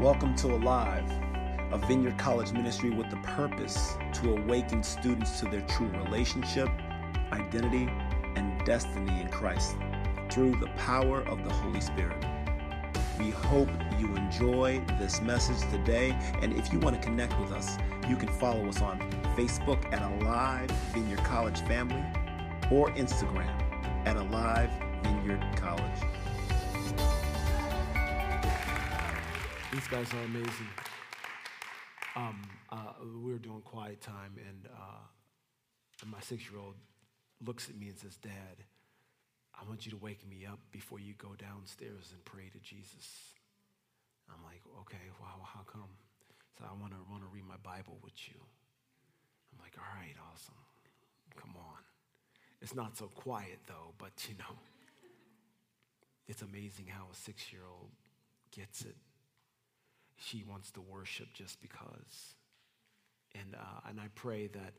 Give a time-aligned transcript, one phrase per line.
[0.00, 1.10] Welcome to Alive,
[1.72, 6.68] a Vineyard College ministry with the purpose to awaken students to their true relationship,
[7.32, 7.90] identity,
[8.36, 9.74] and destiny in Christ
[10.30, 12.24] through the power of the Holy Spirit.
[13.18, 17.76] We hope you enjoy this message today, and if you want to connect with us,
[18.08, 19.00] you can follow us on
[19.36, 22.04] Facebook at Alive Vineyard College Family
[22.70, 23.50] or Instagram
[24.06, 24.70] at Alive
[25.02, 26.17] Vineyard College.
[29.78, 30.70] These guys are amazing.
[32.16, 35.06] Um, uh, we were doing quiet time, and, uh,
[36.02, 36.74] and my six year old
[37.46, 38.66] looks at me and says, Dad,
[39.54, 43.38] I want you to wake me up before you go downstairs and pray to Jesus.
[44.28, 45.94] I'm like, okay, wow, how come?
[46.58, 48.40] So I want to want to read my Bible with you.
[49.52, 50.58] I'm like, all right, awesome.
[51.36, 51.78] Come on.
[52.60, 54.58] It's not so quiet though, but you know,
[56.26, 57.90] it's amazing how a six year old
[58.50, 58.96] gets it
[60.18, 62.34] she wants to worship just because.
[63.34, 64.74] And, uh, and I pray that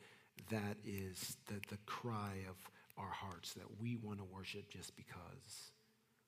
[0.50, 2.56] that is the, the cry of
[2.98, 5.72] our hearts, that we want to worship just because,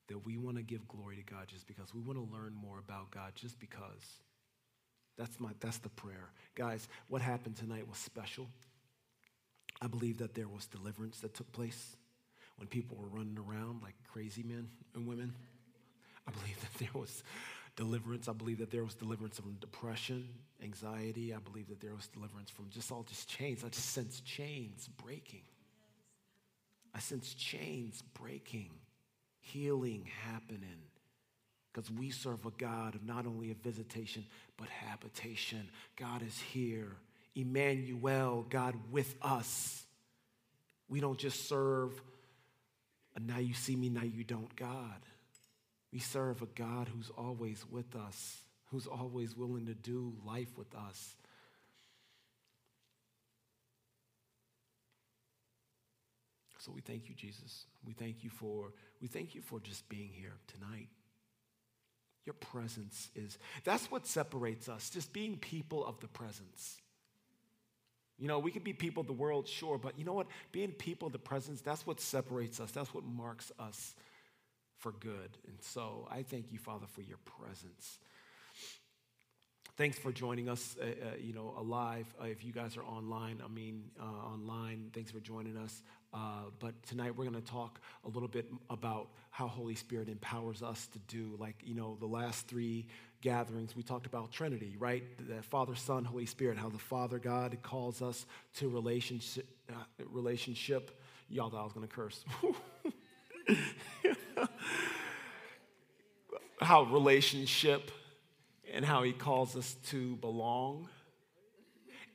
[0.08, 2.80] that we want to give glory to God just because, we want to learn more
[2.80, 4.20] about God just because.
[5.18, 6.32] That's, my, that's the prayer.
[6.56, 8.48] Guys, what happened tonight was special.
[9.82, 11.98] I believe that there was deliverance that took place
[12.58, 15.34] when people were running around like crazy men and women.
[16.28, 17.24] I believe that there was
[17.76, 18.28] deliverance.
[18.28, 20.28] I believe that there was deliverance from depression,
[20.64, 21.34] anxiety.
[21.34, 23.64] I believe that there was deliverance from just all just chains.
[23.64, 25.42] I just sense chains breaking.
[26.94, 28.70] I sense chains breaking,
[29.40, 30.84] healing happening.
[31.74, 34.26] Because we serve a God of not only a visitation,
[34.58, 35.70] but habitation.
[35.96, 36.98] God is here.
[37.34, 39.86] Emmanuel, God with us.
[40.90, 42.02] We don't just serve
[43.16, 45.00] a now you see me, now you don't God.
[45.92, 50.74] We serve a God who's always with us, who's always willing to do life with
[50.74, 51.16] us.
[56.60, 57.66] So we thank you, Jesus.
[57.86, 58.72] We thank you for
[59.02, 60.90] we thank you for just being here tonight.
[62.26, 66.78] Your presence is that's what separates us, just being people of the presence.
[68.20, 70.28] You know, we could be people of the world, sure, but you know what?
[70.52, 72.70] Being people of the presence, that's what separates us.
[72.70, 73.96] That's what marks us
[74.82, 75.38] for good.
[75.48, 78.00] And so I thank you, Father, for your presence.
[79.78, 82.06] Thanks for joining us, uh, uh, you know, alive.
[82.22, 85.82] Uh, if you guys are online, I mean, uh, online, thanks for joining us.
[86.14, 90.62] Uh, but tonight we're going to talk a little bit about how Holy Spirit empowers
[90.62, 92.86] us to do, like, you know, the last three
[93.22, 95.04] gatherings, we talked about Trinity, right?
[95.30, 98.26] The Father, Son, Holy Spirit, how the Father God calls us
[98.56, 99.48] to relationship.
[99.70, 99.76] Uh,
[100.12, 101.00] relationship.
[101.30, 102.26] Y'all thought I was going to curse.
[106.62, 107.92] how relationship
[108.74, 110.88] and how he calls us to belong.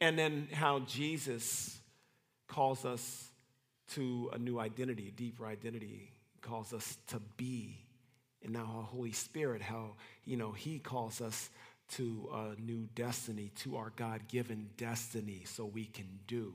[0.00, 1.78] And then how Jesus
[2.48, 3.28] calls us
[3.94, 6.12] to a new identity, a deeper identity,
[6.42, 7.78] calls us to be.
[8.42, 11.50] And now our Holy Spirit, how, you know, he calls us
[11.92, 16.54] to a new destiny, to our God given destiny, so we can do.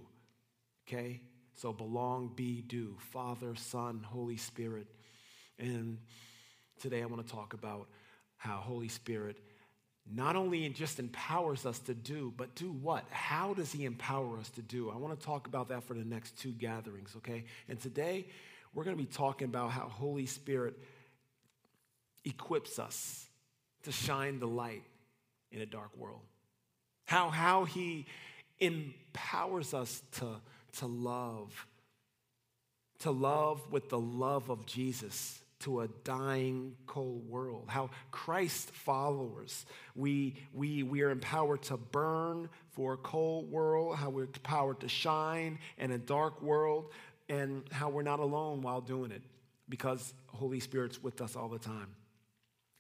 [0.88, 1.22] Okay?
[1.56, 2.96] So belong, be, do.
[3.12, 4.88] Father, Son, Holy Spirit.
[5.58, 6.00] And
[6.82, 7.88] today I want to talk about
[8.38, 9.38] how Holy Spirit
[10.12, 13.06] not only just empowers us to do, but do what?
[13.12, 14.90] How does He empower us to do?
[14.90, 17.44] I want to talk about that for the next two gatherings, okay?
[17.70, 18.26] And today
[18.74, 20.78] we're going to be talking about how Holy Spirit
[22.26, 23.28] equips us
[23.84, 24.84] to shine the light
[25.52, 26.22] in a dark world.
[27.06, 28.08] How, how He
[28.60, 30.28] empowers us to,
[30.78, 31.68] to love,
[33.00, 37.66] to love with the love of Jesus to a dying, cold world.
[37.68, 44.10] How Christ followers, we, we, we are empowered to burn for a cold world, how
[44.10, 46.92] we're empowered to shine in a dark world,
[47.30, 49.22] and how we're not alone while doing it
[49.70, 51.88] because Holy Spirit's with us all the time.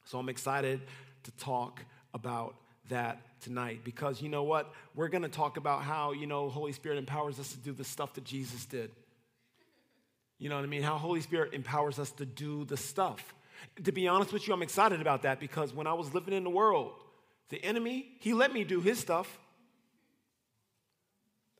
[0.05, 0.81] So I'm excited
[1.23, 1.83] to talk
[2.13, 2.55] about
[2.89, 4.73] that tonight because you know what?
[4.95, 7.83] We're going to talk about how, you know, Holy Spirit empowers us to do the
[7.83, 8.91] stuff that Jesus did.
[10.41, 10.81] You know what I mean?
[10.81, 13.35] How Holy Spirit empowers us to do the stuff.
[13.83, 16.43] To be honest with you, I'm excited about that because when I was living in
[16.43, 16.93] the world,
[17.49, 19.37] the enemy, he let me do his stuff.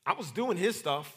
[0.03, 1.15] I was doing his stuff.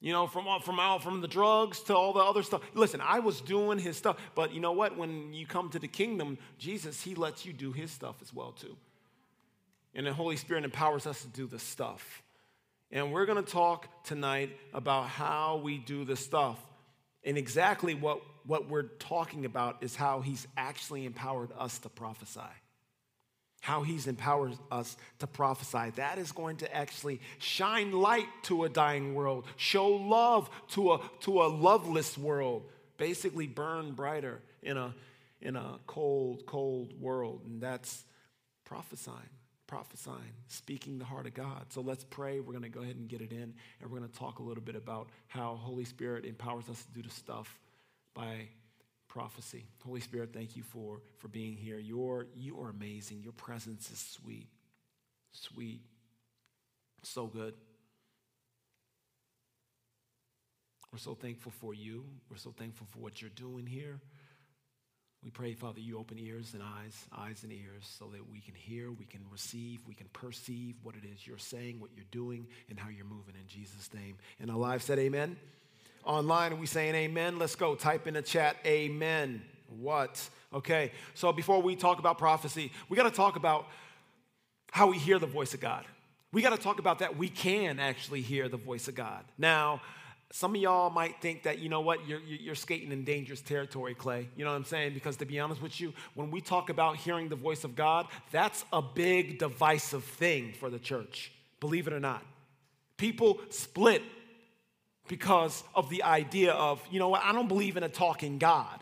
[0.00, 2.60] You know, from all, from all, from the drugs to all the other stuff.
[2.74, 4.94] Listen, I was doing his stuff, but you know what?
[4.94, 8.52] When you come to the kingdom, Jesus, he lets you do his stuff as well
[8.52, 8.76] too.
[9.94, 12.22] And the Holy Spirit empowers us to do the stuff.
[12.90, 16.58] And we're going to talk tonight about how we do this stuff.
[17.22, 22.40] And exactly what, what we're talking about is how he's actually empowered us to prophesy.
[23.60, 25.90] how he's empowered us to prophesy.
[25.96, 31.00] That is going to actually shine light to a dying world, show love to a,
[31.20, 32.62] to a loveless world,
[32.96, 34.94] basically burn brighter in a,
[35.40, 37.42] in a cold, cold world.
[37.46, 38.04] And that's
[38.64, 39.16] prophesying,
[39.68, 41.66] prophesying, speaking the heart of God.
[41.68, 42.40] So let's pray.
[42.40, 44.42] We're going to go ahead and get it in, and we're going to talk a
[44.42, 47.60] little bit about how Holy Spirit empowers us to do the stuff
[48.14, 48.48] by
[49.06, 49.66] prophecy.
[49.84, 51.78] Holy Spirit, thank you for, for being here.
[51.78, 53.22] You're, you are amazing.
[53.22, 54.48] Your presence is sweet,
[55.32, 55.82] sweet,
[57.04, 57.54] so good.
[60.92, 62.04] We're so thankful for you.
[62.30, 64.00] We're so thankful for what you're doing here.
[65.22, 68.54] We pray, Father, you open ears and eyes, eyes and ears, so that we can
[68.54, 72.46] hear, we can receive, we can perceive what it is you're saying, what you're doing,
[72.70, 74.16] and how you're moving in Jesus' name.
[74.40, 75.36] And our said, Amen.
[76.04, 77.38] Online, are we saying amen?
[77.38, 77.74] Let's go.
[77.74, 79.42] Type in the chat, amen.
[79.78, 80.26] What?
[80.54, 83.66] Okay, so before we talk about prophecy, we got to talk about
[84.70, 85.84] how we hear the voice of God.
[86.32, 87.18] We got to talk about that.
[87.18, 89.24] We can actually hear the voice of God.
[89.36, 89.82] Now,
[90.30, 93.94] some of y'all might think that, you know what, you're, you're skating in dangerous territory,
[93.94, 94.28] Clay.
[94.36, 94.92] You know what I'm saying?
[94.92, 98.06] Because to be honest with you, when we talk about hearing the voice of God,
[98.30, 102.22] that's a big divisive thing for the church, believe it or not.
[102.98, 104.02] People split
[105.08, 108.80] because of the idea of, you know what, I don't believe in a talking God.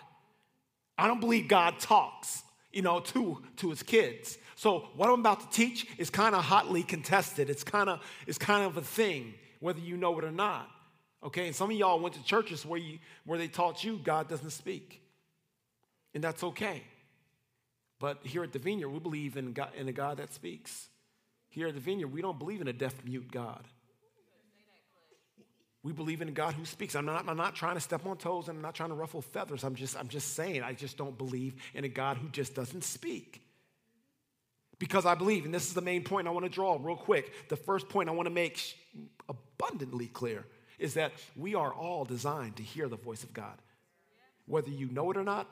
[0.98, 4.38] I don't believe God talks, you know, to, to his kids.
[4.56, 7.50] So what I'm about to teach is kind of hotly contested.
[7.50, 10.68] It's kind of it's kind of a thing, whether you know it or not.
[11.26, 14.28] Okay, and some of y'all went to churches where, you, where they taught you God
[14.28, 15.02] doesn't speak.
[16.14, 16.84] And that's okay.
[17.98, 20.86] But here at the Vineyard, we believe in, God, in a God that speaks.
[21.48, 23.64] Here at the Vineyard, we don't believe in a deaf mute God.
[25.82, 26.94] We believe in a God who speaks.
[26.94, 29.20] I'm not, I'm not trying to step on toes and I'm not trying to ruffle
[29.20, 29.64] feathers.
[29.64, 32.84] I'm just, I'm just saying, I just don't believe in a God who just doesn't
[32.84, 33.42] speak.
[34.78, 37.48] Because I believe, and this is the main point I want to draw real quick.
[37.48, 38.76] The first point I want to make
[39.28, 40.44] abundantly clear
[40.78, 43.58] is that we are all designed to hear the voice of God.
[44.46, 45.48] Whether you know it or not,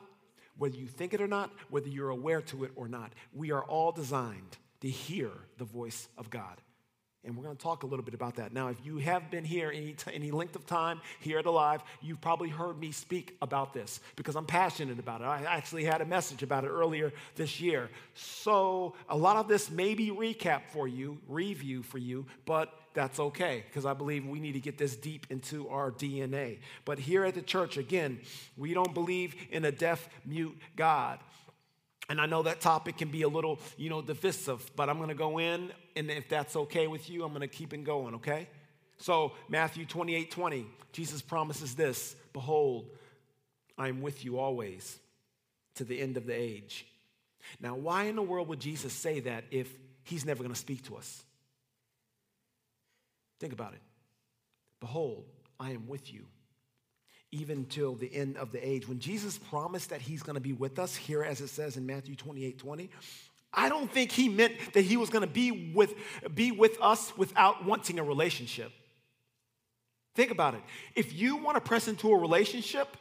[0.57, 3.63] whether you think it or not, whether you're aware to it or not, we are
[3.63, 6.61] all designed to hear the voice of God.
[7.25, 8.53] And we're going to talk a little bit about that.
[8.53, 11.81] Now, if you have been here any, t- any length of time here at Alive,
[12.01, 15.25] you've probably heard me speak about this because I'm passionate about it.
[15.25, 17.89] I actually had a message about it earlier this year.
[18.13, 23.19] So, a lot of this may be recap for you, review for you, but that's
[23.19, 26.59] okay because I believe we need to get this deep into our DNA.
[26.85, 28.19] But here at the church, again,
[28.57, 31.19] we don't believe in a deaf, mute God.
[32.09, 35.09] And I know that topic can be a little, you know, divisive, but I'm going
[35.09, 38.15] to go in, and if that's okay with you, I'm going to keep it going,
[38.15, 38.47] okay?
[38.97, 42.89] So, Matthew 28 20, Jesus promises this Behold,
[43.77, 44.99] I am with you always
[45.75, 46.85] to the end of the age.
[47.59, 49.69] Now, why in the world would Jesus say that if
[50.03, 51.23] he's never going to speak to us?
[53.39, 53.81] Think about it.
[54.79, 55.25] Behold,
[55.59, 56.25] I am with you
[57.35, 58.87] even till the end of the age.
[58.87, 61.85] When Jesus promised that he's going to be with us, here as it says in
[61.85, 62.89] Matthew 28 20,
[63.53, 65.93] I don't think he meant that he was going to be with,
[66.33, 68.71] be with us without wanting a relationship.
[70.13, 70.61] Think about it.
[70.95, 72.97] If you want to press into a relationship,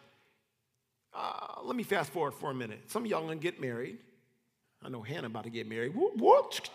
[1.13, 2.91] uh, let me fast forward for a minute.
[2.91, 3.99] Some of y'all to get married.
[4.83, 5.93] I know Hannah about to get married.
[5.95, 6.71] What?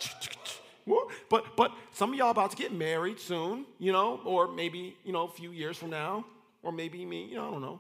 [1.30, 5.14] But but some of y'all about to get married soon, you know, or maybe you
[5.14, 6.26] know a few years from now
[6.64, 7.80] or maybe me, you know, I don't know.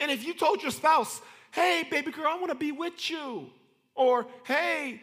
[0.00, 1.20] And if you told your spouse,
[1.52, 3.50] hey, baby girl, I want to be with you,
[3.94, 5.00] or hey,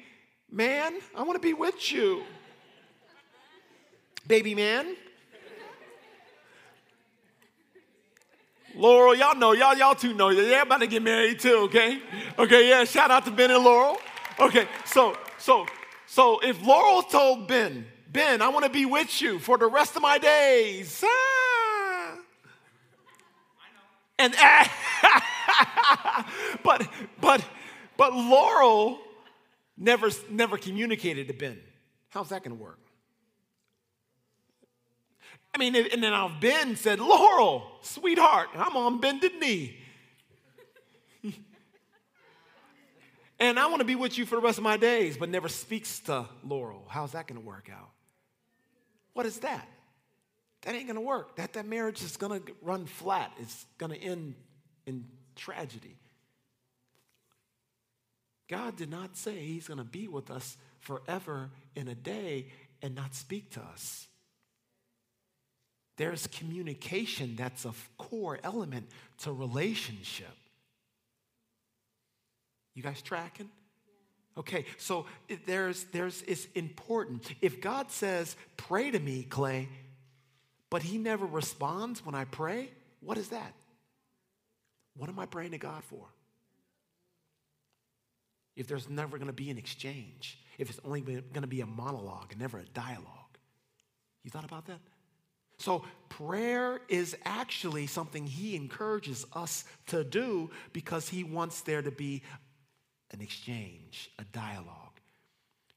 [0.52, 2.24] man, I want to be with you,
[4.28, 4.96] baby man.
[8.76, 12.00] Laurel, y'all know, y'all, y'all two know, they're about to get married too, okay?
[12.40, 13.98] Okay, yeah, shout out to Ben and Laurel.
[14.40, 15.66] Okay, so, so,
[16.06, 19.96] so if Laurel told Ben, Ben, I want to be with you for the rest
[19.96, 21.04] of my days.
[21.06, 21.41] Ah,
[24.22, 24.68] and eh,
[26.64, 26.88] but
[27.20, 27.44] but
[27.98, 29.00] but Laurel
[29.78, 31.60] never never communicated to Ben.
[32.10, 32.80] How's that going to work?
[35.54, 39.78] I mean, and then I've Ben said, Laurel, sweetheart, I'm on bended knee.
[43.40, 45.50] and I want to be with you for the rest of my days, but never
[45.50, 46.86] speaks to Laurel.
[46.88, 47.90] How's that going to work out?
[49.14, 49.68] What is that?
[50.62, 51.36] That ain't gonna work.
[51.38, 53.32] That, that marriage is gonna run flat.
[53.40, 54.36] It's gonna end
[54.86, 55.98] in tragedy.
[58.48, 62.48] God did not say He's gonna be with us forever in a day
[62.82, 64.08] and not speak to us.
[65.98, 68.88] There's communication that's a core element
[69.20, 70.36] to relationship.
[72.74, 73.50] You guys tracking?
[74.38, 75.06] Okay, so
[75.46, 77.34] there's, there's, it's important.
[77.42, 79.68] If God says, pray to me, Clay,
[80.72, 83.54] but he never responds when I pray, what is that?
[84.96, 86.08] What am I praying to God for?
[88.56, 91.66] If there's never going to be an exchange, if it's only going to be a
[91.66, 93.06] monologue and never a dialogue.
[94.24, 94.80] You thought about that?
[95.58, 101.92] So, prayer is actually something he encourages us to do because he wants there to
[101.92, 102.24] be
[103.12, 105.00] an exchange, a dialogue.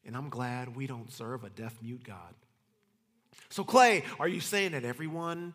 [0.06, 2.34] And I'm glad we don't serve a deaf mute God.
[3.48, 5.54] So, Clay, are you saying that everyone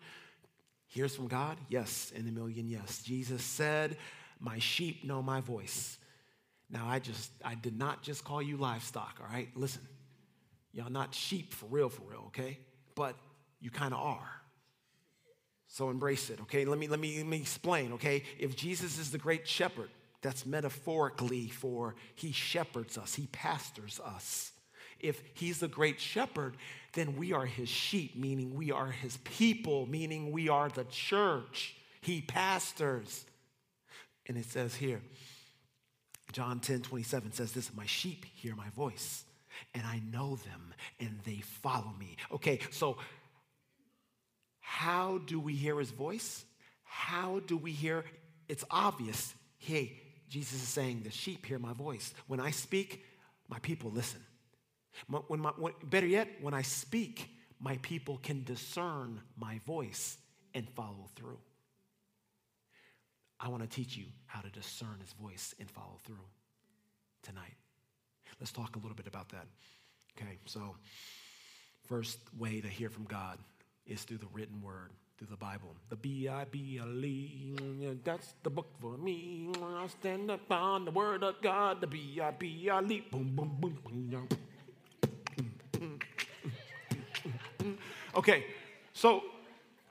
[0.87, 1.57] hears from God?
[1.69, 3.01] Yes, in a million, yes.
[3.01, 3.97] Jesus said,
[4.39, 5.97] My sheep know my voice.
[6.69, 9.49] Now, I just, I did not just call you livestock, all right?
[9.55, 9.81] Listen,
[10.71, 12.59] y'all not sheep for real, for real, okay?
[12.95, 13.15] But
[13.59, 14.29] you kind of are.
[15.67, 16.65] So embrace it, okay?
[16.65, 18.23] Let me, let, me, let me explain, okay?
[18.39, 19.89] If Jesus is the great shepherd,
[20.21, 24.51] that's metaphorically for he shepherds us, he pastors us.
[24.99, 26.55] If he's the great shepherd,
[26.93, 31.75] then we are his sheep, meaning we are his people, meaning we are the church.
[32.01, 33.25] He pastors.
[34.27, 35.01] And it says here,
[36.31, 39.23] John 10 27 says this My sheep hear my voice,
[39.73, 42.17] and I know them, and they follow me.
[42.31, 42.97] Okay, so
[44.59, 46.45] how do we hear his voice?
[46.83, 48.05] How do we hear?
[48.47, 49.33] It's obvious.
[49.57, 52.13] Hey, Jesus is saying, The sheep hear my voice.
[52.27, 53.03] When I speak,
[53.47, 54.21] my people listen.
[55.27, 57.29] When my, when, better yet, when I speak,
[57.59, 60.17] my people can discern my voice
[60.53, 61.39] and follow through.
[63.39, 66.25] I want to teach you how to discern his voice and follow through
[67.23, 67.55] tonight.
[68.39, 69.45] Let's talk a little bit about that.
[70.17, 70.75] Okay, so
[71.87, 73.37] first way to hear from God
[73.85, 75.75] is through the written word, through the Bible.
[75.89, 77.55] The B I B L E,
[78.03, 79.49] that's the book for me.
[79.61, 83.35] I stand up on the word of God, the B I B L E, boom,
[83.35, 84.27] boom, boom, boom.
[88.15, 88.45] Okay,
[88.93, 89.23] so,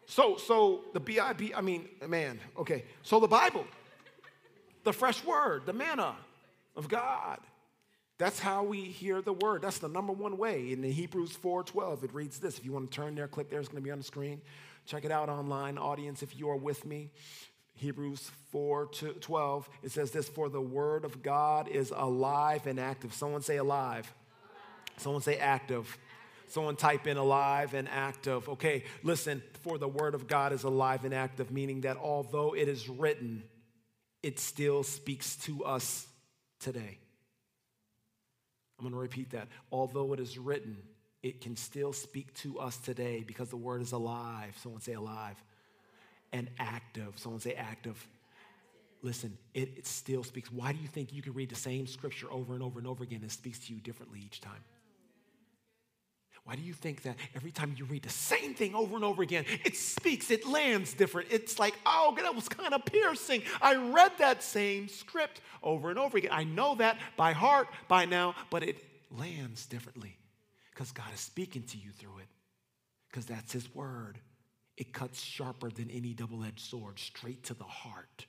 [0.06, 3.64] so, so the B I mean, man, okay, so the Bible,
[4.84, 6.14] the fresh word, the manna
[6.76, 7.38] of God.
[8.18, 9.62] That's how we hear the word.
[9.62, 10.72] That's the number one way.
[10.72, 12.58] In the Hebrews 4:12, it reads this.
[12.58, 13.60] If you want to turn there, click there.
[13.60, 14.40] It's going to be on the screen.
[14.86, 17.10] Check it out online, audience, if you are with me.
[17.74, 18.86] Hebrews 4
[19.20, 23.14] 12, it says this For the word of God is alive and active.
[23.14, 24.12] Someone say alive.
[24.96, 25.96] Someone say active.
[26.48, 28.48] Someone type in alive and active.
[28.48, 32.68] Okay, listen, for the word of God is alive and active, meaning that although it
[32.68, 33.42] is written,
[34.22, 36.06] it still speaks to us
[36.58, 36.98] today.
[38.78, 39.48] I'm going to repeat that.
[39.72, 40.76] Although it is written,
[41.22, 44.56] it can still speak to us today because the word is alive.
[44.62, 45.36] Someone say alive.
[46.32, 47.14] And active.
[47.16, 48.06] Someone say active.
[49.02, 50.50] Listen, it, it still speaks.
[50.52, 53.04] Why do you think you can read the same scripture over and over and over
[53.04, 54.62] again and it speaks to you differently each time?
[56.48, 59.22] Why do you think that every time you read the same thing over and over
[59.22, 61.28] again, it speaks, it lands different?
[61.30, 63.42] It's like, oh, that was kind of piercing.
[63.60, 66.30] I read that same script over and over again.
[66.32, 70.16] I know that by heart by now, but it lands differently
[70.72, 72.28] because God is speaking to you through it
[73.10, 74.18] because that's His word.
[74.78, 78.24] It cuts sharper than any double edged sword, straight to the heart.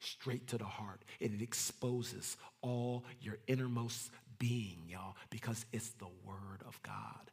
[0.00, 1.00] Straight to the heart.
[1.22, 7.30] And it exposes all your innermost being, y'all, because it's the Word of God.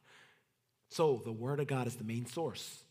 [0.90, 2.84] So, the Word of God is the main source,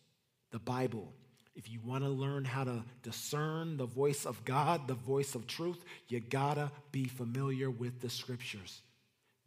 [0.52, 1.14] the Bible.
[1.56, 5.48] If you want to learn how to discern the voice of God, the voice of
[5.48, 8.82] truth, you gotta be familiar with the scriptures.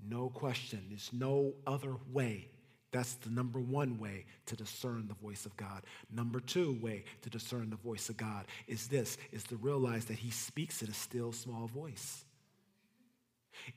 [0.08, 0.86] No question.
[0.88, 2.48] There's no other way.
[2.92, 5.82] That's the number one way to discern the voice of God.
[6.10, 10.18] Number two way to discern the voice of God is this, is to realize that
[10.18, 12.24] he speaks in a still small voice.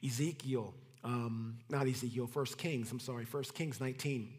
[0.03, 0.73] Ezekiel,
[1.03, 4.33] um, not Ezekiel, First Kings, I'm sorry, First Kings 19.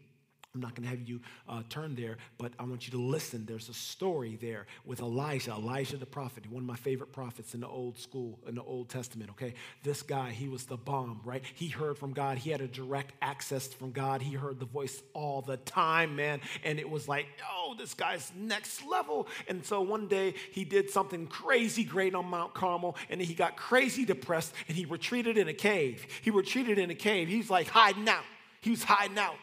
[0.55, 1.19] I'm not going to have you
[1.49, 3.45] uh, turn there, but I want you to listen.
[3.45, 7.59] There's a story there with Elijah, Elijah the prophet, one of my favorite prophets in
[7.59, 9.53] the old school, in the Old Testament, okay?
[9.83, 11.43] This guy, he was the bomb, right?
[11.53, 12.37] He heard from God.
[12.37, 14.21] He had a direct access from God.
[14.21, 16.39] He heard the voice all the time, man.
[16.63, 19.27] And it was like, oh, this guy's next level.
[19.49, 23.57] And so one day he did something crazy great on Mount Carmel, and he got
[23.57, 26.07] crazy depressed, and he retreated in a cave.
[26.21, 27.27] He retreated in a cave.
[27.27, 28.23] He's like hiding out.
[28.61, 29.35] He was hiding out.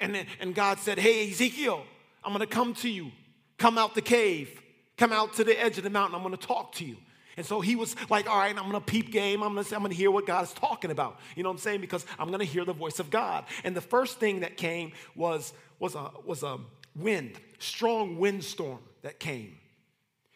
[0.00, 1.84] And, then, and God said, Hey, Ezekiel,
[2.24, 3.10] I'm going to come to you.
[3.58, 4.62] Come out the cave.
[4.96, 6.14] Come out to the edge of the mountain.
[6.14, 6.96] I'm going to talk to you.
[7.38, 9.44] And so he was like, all right, I'm gonna peep game.
[9.44, 11.20] I'm gonna, I'm gonna hear what God is talking about.
[11.36, 11.80] You know what I'm saying?
[11.80, 13.44] Because I'm gonna hear the voice of God.
[13.62, 16.58] And the first thing that came was, was, a, was a
[16.96, 19.56] wind, strong windstorm that came.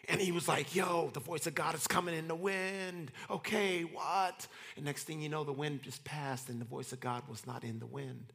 [0.09, 3.11] And he was like, Yo, the voice of God is coming in the wind.
[3.29, 4.47] Okay, what?
[4.77, 7.49] And next thing you know, the wind just passed, and the voice of God was
[7.49, 8.33] not in the wind.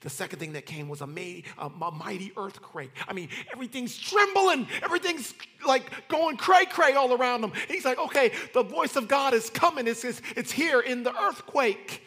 [0.00, 2.90] The second thing that came was a, may, a, a mighty earthquake.
[3.08, 5.34] I mean, everything's trembling, everything's
[5.66, 7.52] like going cray cray all around them.
[7.68, 11.14] He's like, okay, the voice of God is coming, it's, it's, it's here in the
[11.18, 12.04] earthquake.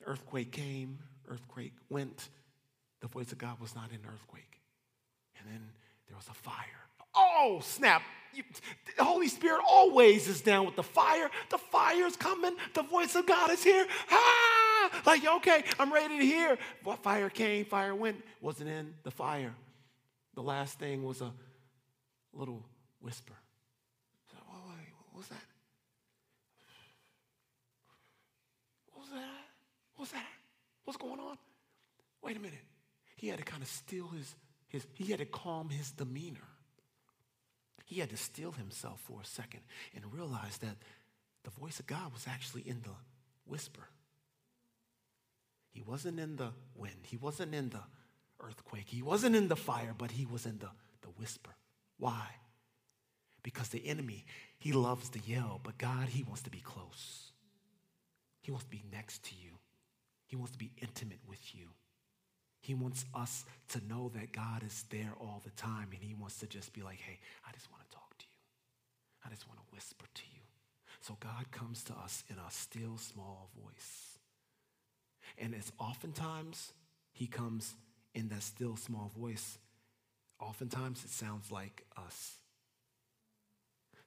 [0.00, 2.28] The earthquake came, earthquake went.
[3.00, 4.60] The voice of God was not in earthquake.
[5.38, 5.70] And then
[6.06, 6.54] there was a fire.
[7.14, 8.02] Oh, snap.
[8.34, 8.42] You,
[8.96, 11.30] the Holy Spirit always is down with the fire.
[11.50, 12.54] The fire's coming.
[12.74, 13.86] The voice of God is here.
[14.10, 15.02] Ah!
[15.06, 16.58] Like, okay, I'm ready to hear.
[16.84, 18.22] What fire came, fire went.
[18.40, 19.54] Wasn't in the fire.
[20.34, 21.32] The last thing was a
[22.32, 22.64] little
[23.00, 23.34] whisper.
[24.30, 25.36] So, what was that?
[28.92, 29.20] What was that?
[29.94, 30.26] What was that?
[30.84, 31.36] What's going on?
[32.22, 32.58] Wait a minute.
[33.16, 34.34] He had to kind of still his,
[34.68, 36.40] his he had to calm his demeanor.
[37.92, 39.60] He had to still himself for a second
[39.94, 40.76] and realize that
[41.44, 42.94] the voice of God was actually in the
[43.46, 43.86] whisper.
[45.72, 47.82] He wasn't in the wind, he wasn't in the
[48.40, 50.70] earthquake, he wasn't in the fire, but he was in the,
[51.02, 51.50] the whisper.
[51.98, 52.28] Why?
[53.42, 54.24] Because the enemy,
[54.58, 57.32] he loves to yell, but God, he wants to be close.
[58.40, 59.50] He wants to be next to you.
[60.28, 61.68] He wants to be intimate with you.
[62.62, 66.38] He wants us to know that God is there all the time, and He wants
[66.38, 68.36] to just be like, hey, I just want to talk to you.
[69.24, 70.40] I just want to whisper to you.
[71.00, 74.18] So God comes to us in a still small voice.
[75.38, 76.72] And as oftentimes
[77.12, 77.74] He comes
[78.14, 79.58] in that still small voice,
[80.38, 82.38] oftentimes it sounds like us.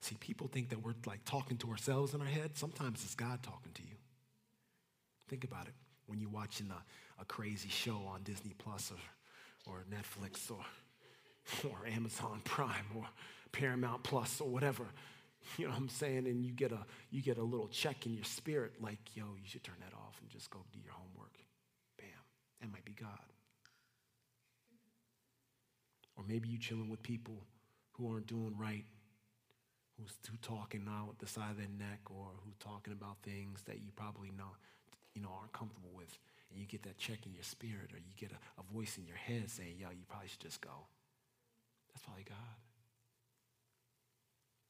[0.02, 2.58] See, people think that we're like talking to ourselves in our head.
[2.58, 3.96] Sometimes it's God talking to you.
[5.28, 5.74] Think about it
[6.06, 10.64] when you're watching a, a crazy show on Disney Plus or, or Netflix or,
[11.70, 13.06] or Amazon Prime or
[13.56, 14.86] Paramount Plus or whatever.
[15.58, 16.26] You know what I'm saying?
[16.26, 16.80] And you get a
[17.12, 20.18] you get a little check in your spirit, like, yo, you should turn that off
[20.20, 21.38] and just go do your homework.
[22.00, 22.08] Bam.
[22.62, 23.30] That might be God.
[26.18, 27.44] Or maybe you chilling with people
[27.92, 28.86] who aren't doing right,
[30.00, 33.84] who's who talking out the side of their neck, or who talking about things that
[33.84, 34.50] you probably know
[35.16, 36.20] you know, aren't comfortable with,
[36.52, 39.06] and you get that check in your spirit, or you get a, a voice in
[39.08, 40.88] your head saying, yo, you probably should just go.
[41.88, 42.65] That's probably God.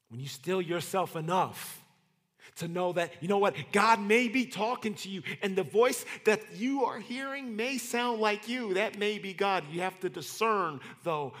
[0.08, 1.82] When you still yourself enough
[2.56, 6.04] to know that, you know what, God may be talking to you, and the voice
[6.24, 8.74] that you are hearing may sound like you.
[8.74, 9.64] That may be God.
[9.70, 11.34] You have to discern, though,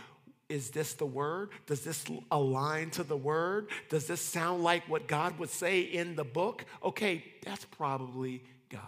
[0.48, 1.50] is this the word?
[1.66, 3.68] Does this align to the word?
[3.88, 6.64] Does this sound like what God would say in the book?
[6.84, 8.82] Okay, that's probably God.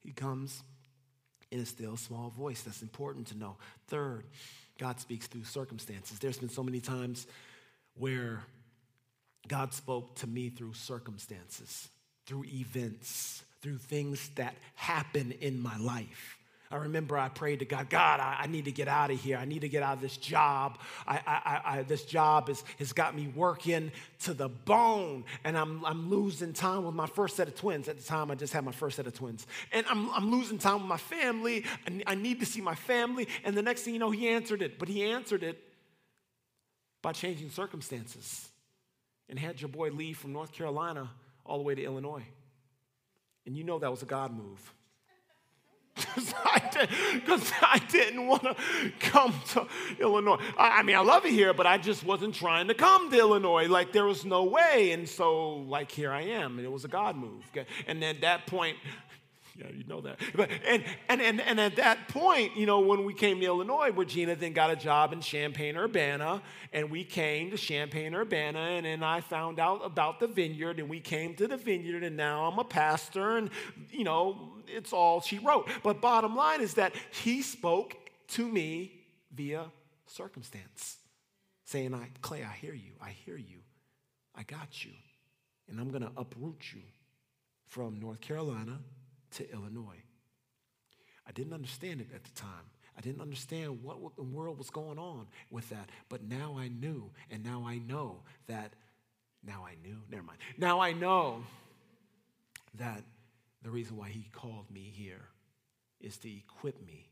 [0.00, 0.62] He comes
[1.50, 2.62] in a still small voice.
[2.62, 3.56] That's important to know.
[3.88, 4.24] Third,
[4.78, 6.18] God speaks through circumstances.
[6.18, 7.26] There's been so many times
[7.96, 8.42] where
[9.48, 11.88] God spoke to me through circumstances,
[12.26, 16.38] through events, through things that happen in my life.
[16.72, 19.36] I remember I prayed to God, God, I, I, need to get out of here.
[19.36, 20.78] I need to get out of this job.
[21.06, 25.84] I, I, I, this job is, has got me working to the bone, and I'm,
[25.84, 27.88] I'm losing time with my first set of twins.
[27.88, 29.46] At the time, I just had my first set of twins.
[29.70, 31.66] And I'm, I'm losing time with my family.
[31.86, 33.28] I, I need to see my family.
[33.44, 34.78] And the next thing you know, he answered it.
[34.78, 35.62] But he answered it
[37.02, 38.48] by changing circumstances
[39.28, 41.10] and had your boy leave from North Carolina
[41.44, 42.24] all the way to Illinois.
[43.44, 44.72] And you know that was a God move
[45.94, 48.56] because I, did, didn't want to
[49.00, 49.66] come to
[50.00, 50.38] Illinois.
[50.58, 53.18] I, I, mean, I love it here, but I just wasn't trying to come to
[53.18, 53.66] Illinois.
[53.68, 54.92] Like, there was no way.
[54.92, 56.58] And so, like, here I am.
[56.58, 57.44] And it was a God move.
[57.86, 58.76] And at that point,
[59.54, 60.18] yeah, you know that.
[60.34, 63.90] But, and, and, and, and at that point, you know, when we came to Illinois,
[63.90, 68.86] Regina then got a job in Champaign Urbana, and we came to Champaign Urbana, and
[68.86, 72.46] then I found out about the vineyard, and we came to the vineyard, and now
[72.46, 73.50] I'm a pastor, and,
[73.90, 75.68] you know, it's all she wrote.
[75.82, 77.94] But bottom line is that he spoke
[78.28, 78.92] to me
[79.34, 79.66] via
[80.06, 80.96] circumstance,
[81.64, 83.58] saying, I, Clay, I hear you, I hear you,
[84.34, 84.92] I got you,
[85.68, 86.80] and I'm going to uproot you
[87.66, 88.78] from North Carolina
[89.32, 90.02] to Illinois.
[91.26, 92.70] I didn't understand it at the time.
[92.96, 95.88] I didn't understand what, what the world was going on with that.
[96.08, 98.72] But now I knew, and now I know that,
[99.44, 100.38] now I knew, never mind.
[100.58, 101.42] Now I know
[102.74, 103.02] that
[103.62, 105.28] the reason why he called me here
[106.00, 107.08] is to equip me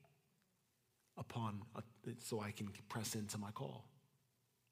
[1.17, 1.83] upon, a,
[2.19, 3.85] so I can press into my call.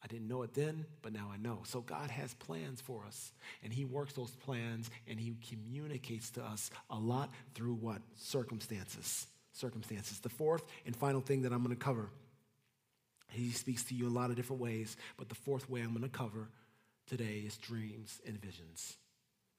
[0.02, 1.60] I didn't know it then, but now I know.
[1.64, 3.32] So God has plans for us,
[3.64, 8.00] and He works those plans and He communicates to us a lot through what?
[8.14, 9.26] Circumstances.
[9.52, 10.20] Circumstances.
[10.20, 12.10] The fourth and final thing that I'm going to cover
[13.30, 15.90] He speaks to you in a lot of different ways, but the fourth way I'm
[15.90, 16.48] going to cover
[17.06, 18.96] today is dreams and visions.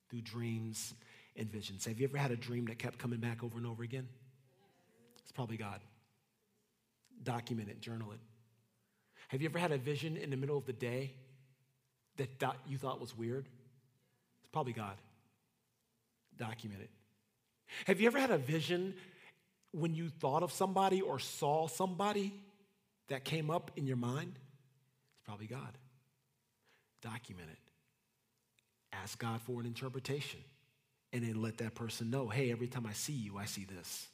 [0.10, 0.93] Through dreams
[1.36, 1.86] and visions.
[1.86, 4.08] Have you ever had a dream that kept coming back over and over again?
[5.21, 5.82] It's probably God.
[7.23, 8.19] Document it, journal it.
[9.29, 11.13] Have you ever had a vision in the middle of the day
[12.17, 12.29] that
[12.67, 13.45] you thought was weird?
[14.41, 14.97] It's probably God.
[16.37, 16.89] Document it.
[17.85, 18.95] Have you ever had a vision
[19.71, 22.33] when you thought of somebody or saw somebody
[23.07, 24.33] that came up in your mind?
[24.35, 25.77] It's probably God.
[27.01, 27.59] Document it.
[28.91, 30.39] Ask God for an interpretation.
[31.13, 34.07] And then let that person know hey, every time I see you, I see this.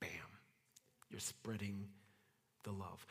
[0.00, 0.10] Bam.
[1.10, 1.88] You're spreading
[2.64, 3.04] the love.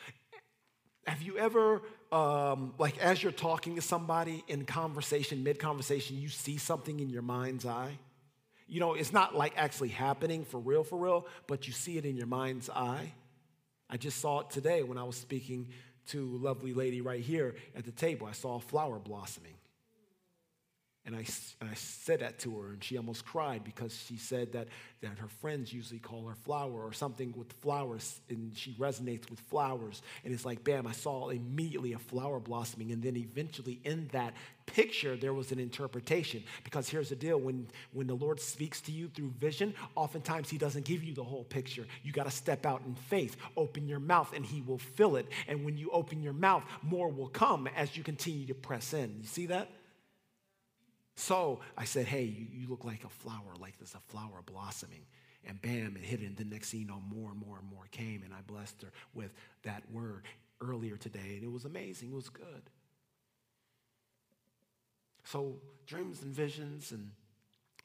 [1.10, 6.30] Have you ever, um, like, as you're talking to somebody in conversation, mid conversation, you
[6.30, 7.98] see something in your mind's eye?
[8.68, 12.06] You know, it's not like actually happening for real, for real, but you see it
[12.06, 13.14] in your mind's eye.
[13.90, 15.70] I just saw it today when I was speaking
[16.10, 18.28] to a lovely lady right here at the table.
[18.28, 19.56] I saw a flower blossoming.
[21.10, 21.26] And I,
[21.60, 24.68] and I said that to her, and she almost cried because she said that,
[25.02, 29.40] that her friends usually call her flower or something with flowers, and she resonates with
[29.40, 30.04] flowers.
[30.24, 32.92] And it's like, bam, I saw immediately a flower blossoming.
[32.92, 34.36] And then eventually, in that
[34.68, 36.44] picture, there was an interpretation.
[36.64, 40.60] Because here's the deal when, when the Lord speaks to you through vision, oftentimes He
[40.60, 41.88] doesn't give you the whole picture.
[42.04, 45.26] You got to step out in faith, open your mouth, and He will fill it.
[45.48, 49.16] And when you open your mouth, more will come as you continue to press in.
[49.22, 49.72] You see that?
[51.20, 55.06] So I said, Hey, you, you look like a flower, like there's a flower blossoming.
[55.46, 56.28] And bam, it hit it.
[56.28, 58.24] And the next thing you know, more and more and more came.
[58.24, 60.24] And I blessed her with that word
[60.62, 61.36] earlier today.
[61.36, 62.12] And it was amazing.
[62.12, 62.70] It was good.
[65.26, 65.56] So,
[65.86, 67.12] dreams and visions and,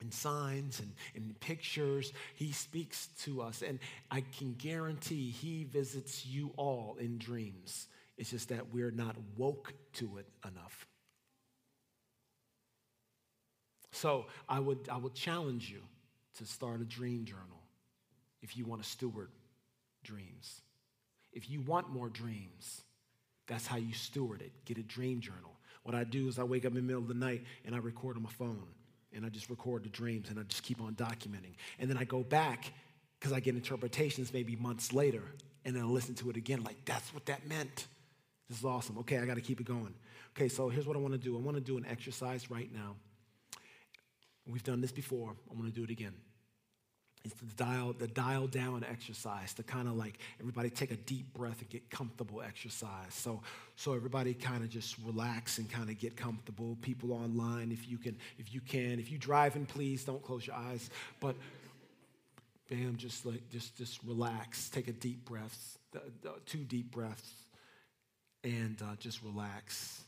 [0.01, 3.62] and signs and, and pictures, he speaks to us.
[3.62, 3.81] And
[4.12, 7.88] I can guarantee he visits you all in dreams.
[8.16, 10.87] It's just that we're not woke to it enough.
[13.94, 15.80] So I would, I would challenge you
[16.38, 17.62] to start a dream journal
[18.42, 19.28] if you want to steward
[20.02, 20.61] dreams.
[21.33, 22.83] If you want more dreams,
[23.46, 24.52] that's how you steward it.
[24.64, 25.52] Get a dream journal.
[25.85, 27.78] What I do is I wake up in the middle of the night and I
[27.78, 28.66] record on my phone
[29.14, 31.54] and I just record the dreams and I just keep on documenting.
[31.78, 32.72] And then I go back
[33.20, 35.22] because I get interpretations maybe months later
[35.64, 37.87] and then I listen to it again like, that's what that meant.
[38.48, 38.98] This is awesome.
[38.98, 39.94] Okay, I got to keep it going.
[40.37, 42.72] Okay, so here's what I want to do I want to do an exercise right
[42.74, 42.96] now.
[44.46, 45.35] We've done this before.
[45.50, 46.14] I'm going to do it again.
[47.24, 51.33] It's the dial, the dial down exercise to kind of like everybody take a deep
[51.33, 53.14] breath and get comfortable exercise.
[53.14, 53.40] So,
[53.76, 56.76] so everybody kind of just relax and kind of get comfortable.
[56.83, 60.57] People online, if you can, if you can, if you driving, please don't close your
[60.57, 60.90] eyes.
[61.18, 61.35] But
[62.68, 64.68] bam, just like just just relax.
[64.68, 65.78] Take a deep breath,
[66.44, 67.33] two deep breaths,
[68.42, 70.04] and uh, just relax.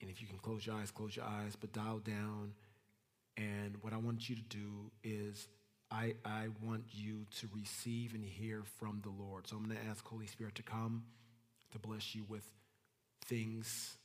[0.00, 2.52] And if you can close your eyes, close your eyes, but dial down.
[3.36, 5.48] And what I want you to do is
[5.90, 9.46] I, I want you to receive and hear from the Lord.
[9.46, 11.04] So I'm going to ask Holy Spirit to come
[11.72, 12.44] to bless you with
[13.26, 13.96] things,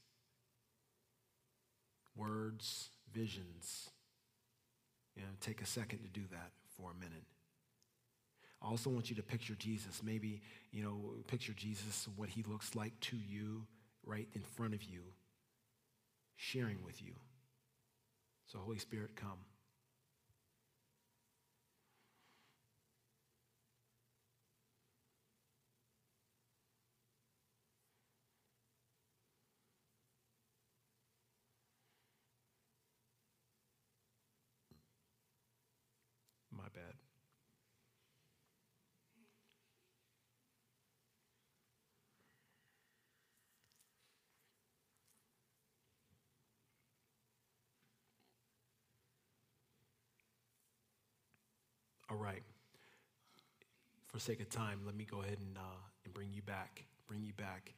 [2.15, 3.89] words, visions.
[5.15, 7.23] You know, take a second to do that for a minute.
[8.61, 10.01] I also want you to picture Jesus.
[10.03, 13.65] Maybe, you know, picture Jesus, what he looks like to you
[14.05, 15.01] right in front of you
[16.35, 17.13] sharing with you.
[18.47, 19.39] So, Holy Spirit, come.
[36.51, 36.95] My bad.
[52.15, 52.43] All right.
[54.07, 56.85] For sake of time, let me go ahead and, uh, and bring you back.
[57.07, 57.73] Bring you back.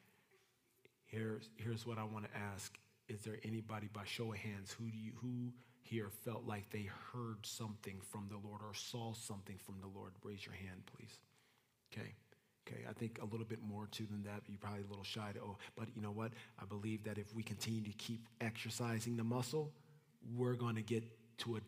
[1.08, 2.78] Here's, here's what I want to ask.
[3.10, 6.88] Is there anybody, by show of hands, who, do you, who here felt like they
[7.12, 10.12] heard something from the Lord or saw something from the Lord?
[10.24, 11.18] Raise your hand, please.
[11.92, 12.14] Okay.
[12.68, 14.44] Okay, I think a little bit more too than that.
[14.48, 16.34] You're probably a little shy to, oh, but you know what?
[16.62, 19.72] I believe that if we continue to keep exercising the muscle,
[20.36, 21.04] we're going to get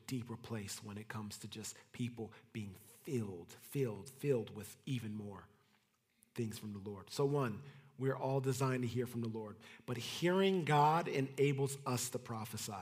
[0.10, 2.74] deeper place when it comes to just people being
[3.06, 5.46] filled, filled, filled with even more
[6.36, 7.06] things from the Lord.
[7.10, 7.60] So, one,
[8.00, 12.74] we're all designed to hear from the Lord, but hearing God enables us to prophesy.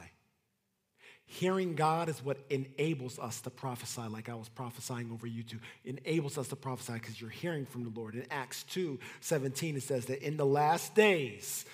[1.25, 5.59] Hearing God is what enables us to prophesy, like I was prophesying over you two.
[5.83, 8.15] Enables us to prophesy because you're hearing from the Lord.
[8.15, 11.65] In Acts 2 17, it says that in the last days,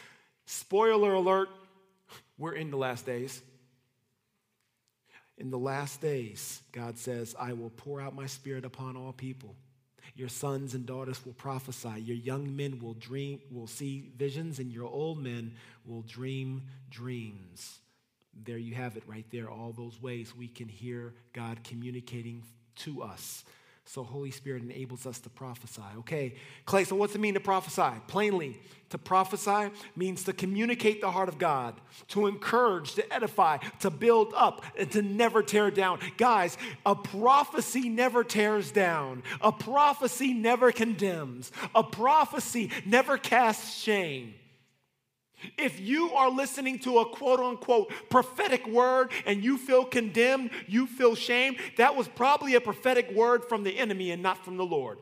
[0.47, 1.49] spoiler alert,
[2.39, 3.43] we're in the last days.
[5.37, 9.55] In the last days, God says, I will pour out my spirit upon all people.
[10.15, 12.01] Your sons and daughters will prophesy.
[12.01, 15.53] Your young men will dream, will see visions, and your old men
[15.85, 17.79] will dream dreams.
[18.45, 22.43] There you have it right there, all those ways we can hear God communicating
[22.77, 23.43] to us.
[23.85, 25.81] So, Holy Spirit enables us to prophesy.
[25.99, 27.99] Okay, Clay, so what's it mean to prophesy?
[28.07, 31.75] Plainly, to prophesy means to communicate the heart of God,
[32.09, 35.99] to encourage, to edify, to build up, and to never tear down.
[36.17, 44.33] Guys, a prophecy never tears down, a prophecy never condemns, a prophecy never casts shame.
[45.57, 50.87] If you are listening to a quote unquote prophetic word and you feel condemned, you
[50.87, 54.65] feel shame, that was probably a prophetic word from the enemy and not from the
[54.65, 54.99] Lord.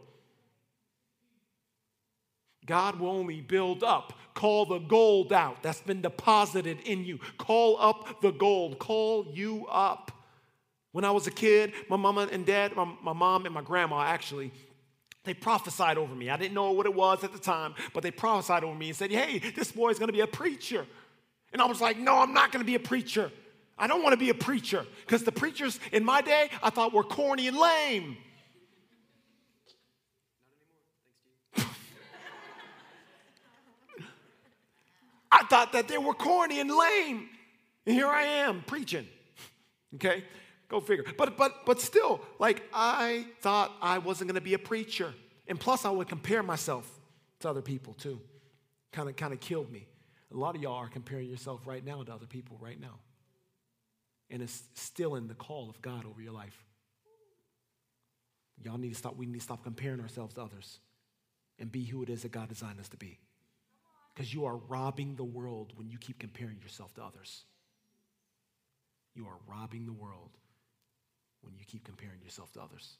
[2.65, 4.13] God will only build up.
[4.33, 7.19] Call the gold out that's been deposited in you.
[7.37, 8.79] Call up the gold.
[8.79, 10.11] Call you up.
[10.91, 14.01] When I was a kid, my mama and dad, my, my mom and my grandma
[14.01, 14.51] actually,
[15.23, 16.29] they prophesied over me.
[16.29, 18.95] I didn't know what it was at the time, but they prophesied over me and
[18.95, 20.87] said, Hey, this boy is going to be a preacher.
[21.53, 23.31] And I was like, No, I'm not going to be a preacher.
[23.77, 26.93] I don't want to be a preacher because the preachers in my day I thought
[26.93, 28.17] were corny and lame.
[35.31, 37.29] I thought that they were corny and lame.
[37.85, 39.07] And here I am preaching.
[39.95, 40.23] Okay?
[40.71, 41.03] Go figure.
[41.17, 45.13] But but but still, like I thought I wasn't gonna be a preacher.
[45.47, 46.89] And plus I would compare myself
[47.41, 48.21] to other people too.
[48.93, 49.85] Kind of kind of killed me.
[50.33, 52.99] A lot of y'all are comparing yourself right now to other people right now.
[54.29, 56.63] And it's still in the call of God over your life.
[58.63, 60.79] Y'all need to stop, we need to stop comparing ourselves to others
[61.59, 63.19] and be who it is that God designed us to be.
[64.13, 67.43] Because you are robbing the world when you keep comparing yourself to others.
[69.15, 70.29] You are robbing the world
[71.43, 72.97] when you keep comparing yourself to others.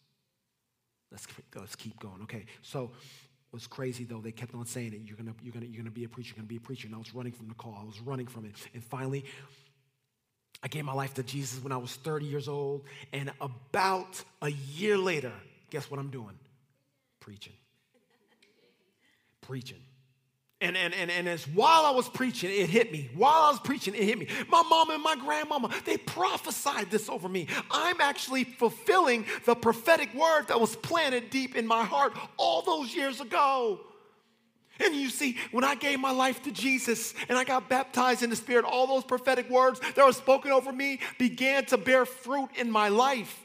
[1.12, 2.22] Let's, let's keep going.
[2.24, 4.22] Okay, so it was crazy though.
[4.22, 5.02] They kept on saying it.
[5.06, 6.30] You're gonna, you're gonna, you're gonna be a preacher.
[6.30, 6.88] You're gonna be a preacher.
[6.88, 7.78] And I was running from the call.
[7.80, 8.56] I was running from it.
[8.74, 9.26] And finally,
[10.64, 12.84] I gave my life to Jesus when I was 30 years old.
[13.12, 15.34] And about a year later,
[15.70, 16.38] guess what I'm doing?
[17.20, 17.54] Preaching.
[19.42, 19.82] Preaching.
[20.62, 23.10] And, and, and, and as while I was preaching, it hit me.
[23.16, 24.28] While I was preaching, it hit me.
[24.48, 27.48] My mom and my grandmama, they prophesied this over me.
[27.72, 32.94] I'm actually fulfilling the prophetic word that was planted deep in my heart all those
[32.94, 33.80] years ago.
[34.80, 38.30] And you see, when I gave my life to Jesus and I got baptized in
[38.30, 42.50] the Spirit, all those prophetic words that were spoken over me began to bear fruit
[42.56, 43.44] in my life.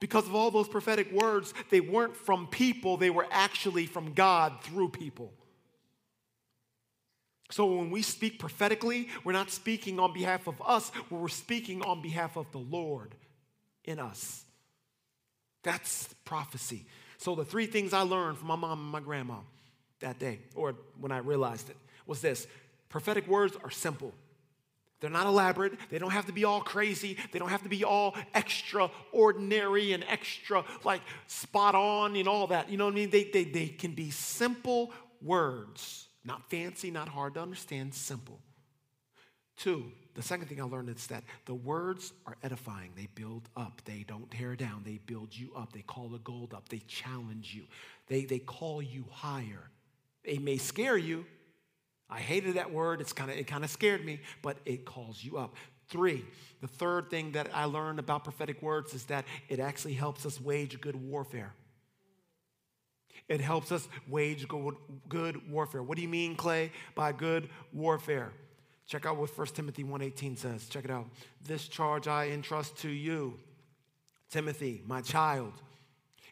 [0.00, 4.54] Because of all those prophetic words, they weren't from people, they were actually from God
[4.62, 5.32] through people.
[7.50, 12.00] So when we speak prophetically, we're not speaking on behalf of us, we're speaking on
[12.00, 13.14] behalf of the Lord
[13.84, 14.44] in us.
[15.62, 16.86] That's prophecy.
[17.18, 19.38] So the three things I learned from my mom and my grandma
[19.98, 22.46] that day, or when I realized it, was this
[22.88, 24.14] prophetic words are simple.
[25.00, 25.72] They're not elaborate.
[25.90, 27.16] They don't have to be all crazy.
[27.32, 32.70] They don't have to be all extraordinary and extra, like spot on and all that.
[32.70, 33.10] You know what I mean?
[33.10, 38.40] They, they, they can be simple words not fancy, not hard to understand, simple.
[39.56, 42.92] Two, the second thing I learned is that the words are edifying.
[42.96, 43.82] They build up.
[43.84, 44.82] They don't tear down.
[44.84, 45.72] They build you up.
[45.72, 46.68] They call the gold up.
[46.68, 47.64] They challenge you.
[48.08, 49.70] They, they call you higher.
[50.24, 51.26] They may scare you.
[52.08, 53.00] I hated that word.
[53.00, 55.54] It's kind of it kind of scared me, but it calls you up.
[55.88, 56.24] Three,
[56.60, 60.40] the third thing that I learned about prophetic words is that it actually helps us
[60.40, 61.52] wage good warfare.
[63.30, 64.46] It helps us wage
[65.08, 65.84] good warfare.
[65.84, 68.32] What do you mean, Clay, by good warfare?
[68.88, 70.68] Check out what 1 Timothy 1:18 says.
[70.68, 71.08] Check it out.
[71.40, 73.38] This charge I entrust to you,
[74.30, 75.52] Timothy, my child,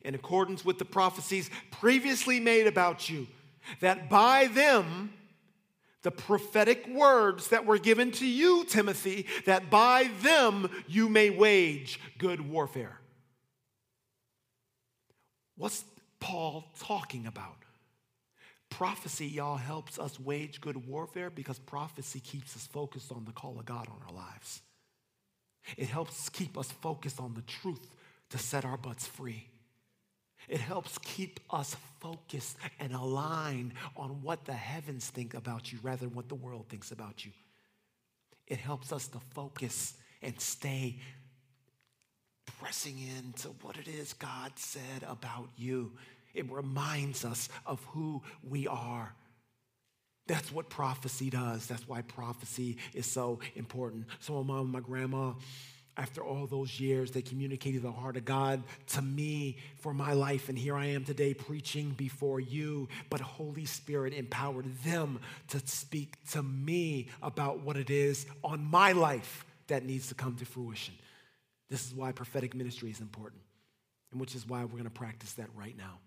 [0.03, 3.29] in accordance with the prophecies previously made about you,
[3.79, 5.13] that by them
[6.03, 12.01] the prophetic words that were given to you, Timothy, that by them you may wage
[12.19, 12.99] good warfare.
[15.57, 15.85] What's
[16.21, 17.57] Paul talking about?
[18.71, 23.59] Prophecy, y'all, helps us wage good warfare because prophecy keeps us focused on the call
[23.59, 24.61] of God on our lives.
[25.77, 27.87] It helps keep us focused on the truth
[28.31, 29.49] to set our butts free.
[30.49, 36.07] It helps keep us focused and aligned on what the heavens think about you rather
[36.07, 37.33] than what the world thinks about you.
[38.47, 41.01] It helps us to focus and stay
[42.61, 45.93] pressing into what it is God said about you.
[46.35, 49.13] It reminds us of who we are.
[50.27, 51.67] That's what prophecy does.
[51.67, 54.07] That's why prophecy is so important.
[54.21, 55.33] So, my mom and my grandma,
[55.97, 60.49] after all those years, they communicated the heart of God to me for my life.
[60.49, 62.89] And here I am today preaching before you.
[63.09, 65.19] But Holy Spirit empowered them
[65.49, 70.37] to speak to me about what it is on my life that needs to come
[70.37, 70.95] to fruition.
[71.69, 73.43] This is why prophetic ministry is important,
[74.11, 75.99] and which is why we're going to practice that right now.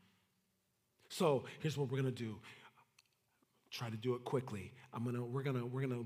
[1.10, 2.38] So here's what we're going to do.
[3.70, 4.72] Try to do it quickly.
[4.94, 6.04] I'm gonna, we're gonna, we're gonna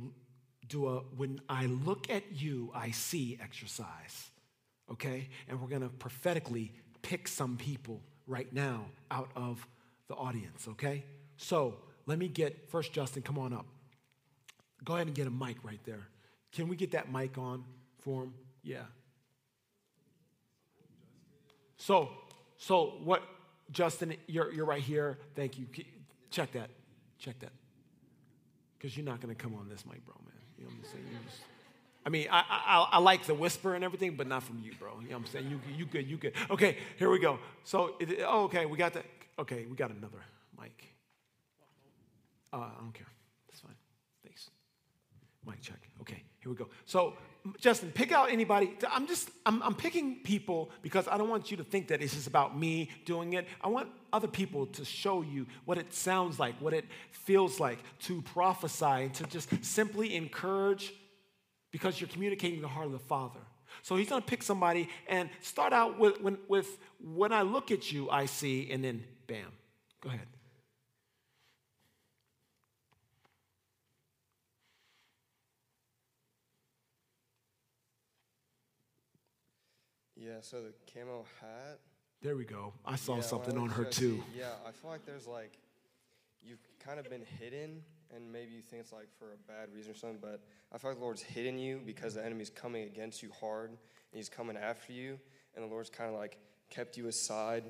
[0.68, 4.30] do a when I look at you, I see exercise.
[4.92, 5.30] Okay?
[5.48, 9.66] And we're gonna prophetically pick some people right now out of
[10.08, 11.04] the audience, okay?
[11.38, 13.66] So let me get first Justin, come on up.
[14.84, 16.08] Go ahead and get a mic right there.
[16.52, 17.64] Can we get that mic on
[18.00, 18.34] for him?
[18.64, 18.84] Yeah.
[21.78, 22.10] So,
[22.58, 23.24] so what,
[23.72, 25.18] Justin, you're, you're right here.
[25.36, 25.66] Thank you.
[26.32, 26.70] Check that.
[27.20, 27.52] Check that.
[28.78, 30.34] Because you're not going to come on this mic, bro, man.
[30.58, 31.06] You know what I'm saying?
[31.26, 31.42] Just,
[32.06, 35.00] I mean, I, I, I, like the whisper and everything, but not from you, bro.
[35.02, 35.50] You know what I'm saying?
[35.50, 36.34] You, you good, you good.
[36.52, 37.40] Okay, here we go.
[37.64, 39.06] So, it, oh, okay, we got that.
[39.40, 40.20] Okay, we got another
[40.60, 40.94] mic.
[42.54, 43.08] Uh, I don't care.
[43.48, 43.76] That's fine.
[44.24, 44.50] Thanks.
[45.46, 45.80] Mic check.
[46.02, 46.70] Okay, here we go.
[46.86, 47.16] So,
[47.60, 48.76] Justin, pick out anybody.
[48.92, 52.14] I'm just, I'm, I'm picking people because I don't want you to think that it's
[52.14, 53.48] just about me doing it.
[53.62, 57.80] I want other people to show you what it sounds like, what it feels like
[58.04, 60.94] to prophesy, and to just simply encourage
[61.72, 63.40] because you're communicating the heart of the Father.
[63.82, 67.92] So he's to pick somebody and start out with when, with when I look at
[67.92, 69.52] you, I see, and then bam.
[70.02, 70.28] Go ahead.
[80.26, 81.80] Yeah, so the camo hat.
[82.24, 82.74] There we go.
[82.84, 84.24] I saw yeah, something on her too.
[84.36, 85.60] yeah, I feel like there's like,
[86.42, 87.84] you've kind of been hidden,
[88.16, 90.42] and maybe you think it's like for a bad reason or something, but
[90.74, 93.78] I feel like the Lord's hidden you because the enemy's coming against you hard, and
[94.14, 95.20] he's coming after you,
[95.56, 96.40] and the Lord's kind of like
[96.72, 97.66] kept you aside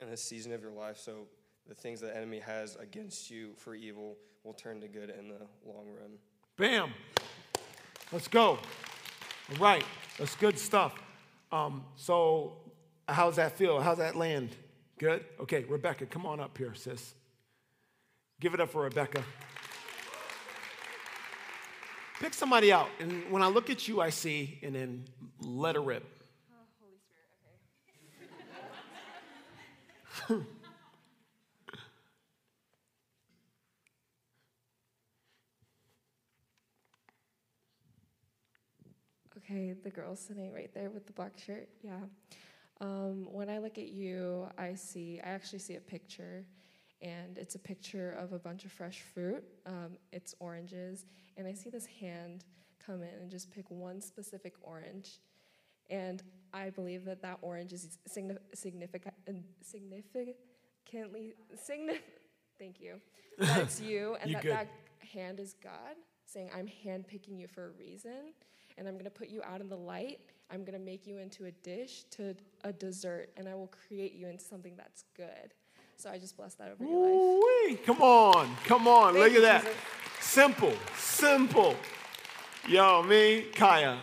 [0.00, 1.28] in this season of your life, so
[1.68, 5.46] the things the enemy has against you for evil will turn to good in the
[5.64, 6.18] long run.
[6.56, 6.90] Bam!
[8.10, 8.58] Let's go.
[9.52, 9.84] All right,
[10.18, 10.94] that's good stuff.
[11.52, 12.58] Um, so,
[13.08, 13.80] how's that feel?
[13.80, 14.50] How's that land?
[14.98, 15.24] Good?
[15.40, 17.14] Okay, Rebecca, come on up here, sis.
[18.38, 19.22] Give it up for Rebecca.
[22.20, 25.04] Pick somebody out, and when I look at you, I see, and then
[25.40, 26.04] let her rip.
[26.52, 26.98] Oh, Holy
[30.28, 30.44] Spirit, okay.
[39.50, 41.68] Okay, the girl sitting right there with the black shirt.
[41.82, 41.98] Yeah.
[42.80, 46.46] Um, when I look at you, I see, I actually see a picture,
[47.02, 49.42] and it's a picture of a bunch of fresh fruit.
[49.66, 51.04] Um, it's oranges,
[51.36, 52.44] and I see this hand
[52.84, 55.18] come in and just pick one specific orange.
[55.90, 56.22] And
[56.54, 58.44] I believe that that orange is significant,
[59.64, 61.98] significantly, signif-
[62.58, 63.00] thank you.
[63.38, 64.52] That's you, and you that good.
[64.52, 64.68] that
[65.12, 68.32] hand is God saying, I'm handpicking you for a reason
[68.78, 70.20] and I'm going to put you out in the light.
[70.50, 74.14] I'm going to make you into a dish, to a dessert, and I will create
[74.14, 75.54] you into something that's good.
[75.96, 77.42] So I just bless that over your life.
[77.68, 77.76] Wee.
[77.84, 79.64] Come on, come on, Thank look you, at that.
[79.64, 79.76] Jesus.
[80.20, 81.76] Simple, simple.
[82.68, 84.00] Yo, me, Kaya.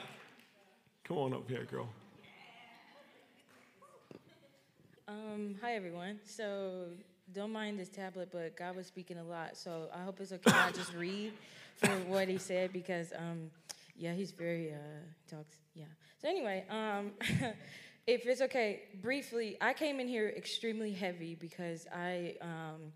[1.03, 1.89] Come on up here, girl.
[5.07, 6.19] Um, hi everyone.
[6.25, 6.85] So
[7.33, 9.55] don't mind this tablet, but God was speaking a lot.
[9.55, 10.51] So I hope it's okay.
[10.51, 11.33] I just read
[11.77, 13.49] for what He said because um,
[13.97, 14.77] yeah, he's very uh,
[15.29, 15.57] talks.
[15.73, 15.85] Yeah.
[16.21, 17.11] So anyway, um,
[18.07, 22.93] if it's okay, briefly, I came in here extremely heavy because I um,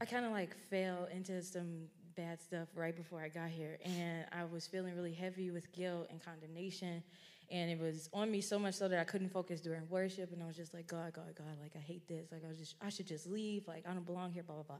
[0.00, 1.86] I kind of like fell into some
[2.16, 6.08] bad stuff right before I got here, and I was feeling really heavy with guilt
[6.10, 7.02] and condemnation.
[7.50, 10.42] And it was on me so much so that I couldn't focus during worship, and
[10.42, 12.32] I was just like, God, God, God, like I hate this.
[12.32, 13.68] Like I was just, I should just leave.
[13.68, 14.42] Like I don't belong here.
[14.42, 14.76] Blah blah blah.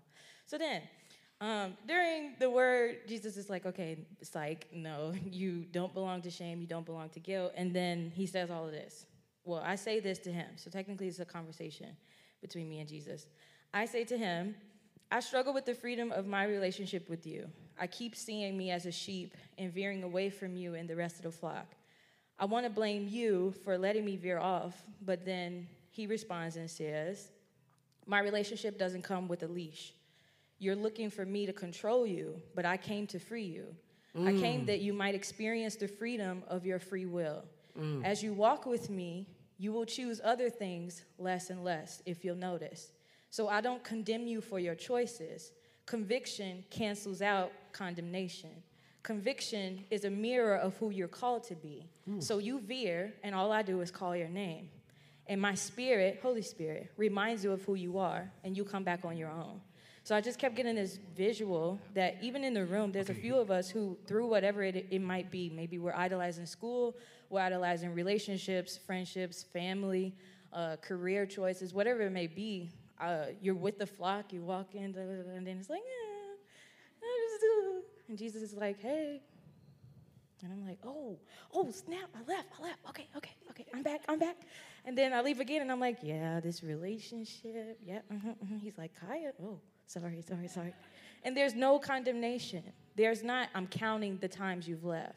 [0.46, 0.80] So then,
[1.42, 3.98] um, during the word, Jesus is like, okay,
[4.32, 7.52] like, no, you don't belong to shame, you don't belong to guilt.
[7.56, 9.06] And then he says all of this.
[9.44, 10.46] Well, I say this to him.
[10.54, 11.88] So technically, it's a conversation
[12.40, 13.26] between me and Jesus.
[13.74, 14.54] I say to him,
[15.10, 17.48] I struggle with the freedom of my relationship with you.
[17.76, 21.16] I keep seeing me as a sheep and veering away from you and the rest
[21.16, 21.74] of the flock.
[22.38, 26.70] I want to blame you for letting me veer off, but then he responds and
[26.70, 27.30] says,
[28.06, 29.92] My relationship doesn't come with a leash.
[30.62, 33.74] You're looking for me to control you, but I came to free you.
[34.14, 34.40] I mm.
[34.40, 37.42] came that you might experience the freedom of your free will.
[37.76, 38.04] Mm.
[38.04, 39.26] As you walk with me,
[39.58, 42.92] you will choose other things less and less, if you'll notice.
[43.30, 45.50] So I don't condemn you for your choices.
[45.84, 48.50] Conviction cancels out condemnation.
[49.02, 51.88] Conviction is a mirror of who you're called to be.
[52.20, 54.68] So you veer, and all I do is call your name.
[55.26, 59.04] And my spirit, Holy Spirit, reminds you of who you are, and you come back
[59.04, 59.60] on your own.
[60.04, 63.36] So I just kept getting this visual that even in the room, there's a few
[63.36, 66.96] of us who, through whatever it, it might be, maybe we're idolizing school,
[67.30, 70.12] we're idolizing relationships, friendships, family,
[70.52, 72.72] uh, career choices, whatever it may be.
[73.00, 75.82] Uh, you're with the flock, you walk in, da, da, da, and then it's like,
[75.84, 76.34] yeah,
[77.02, 77.82] I just do.
[78.08, 79.22] And Jesus is like, hey.
[80.42, 81.16] And I'm like, oh,
[81.54, 82.78] oh, snap, I left, I left.
[82.88, 84.36] Okay, okay, okay, I'm back, I'm back.
[84.84, 88.00] And then I leave again, and I'm like, yeah, this relationship, yeah.
[88.12, 88.60] mhm, mhm.
[88.60, 89.60] He's like, Kaya, oh,
[89.92, 90.74] sorry, sorry, sorry.
[91.24, 92.62] And there's no condemnation.
[92.96, 95.16] There's not, I'm counting the times you've left.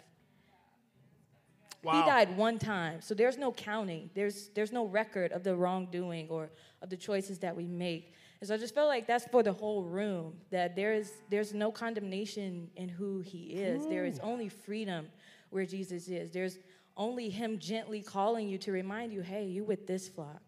[1.84, 2.02] Wow.
[2.02, 4.10] He died one time, so there's no counting.
[4.16, 6.50] There's there's no record of the wrongdoing or
[6.82, 8.16] of the choices that we make.
[8.42, 10.34] And so I just felt like that's for the whole room.
[10.50, 13.86] That there is there's no condemnation in who he is.
[13.86, 15.10] There is only freedom
[15.52, 16.32] where Jesus is.
[16.32, 16.58] There's
[16.98, 20.42] only him gently calling you to remind you, hey, you with this flock.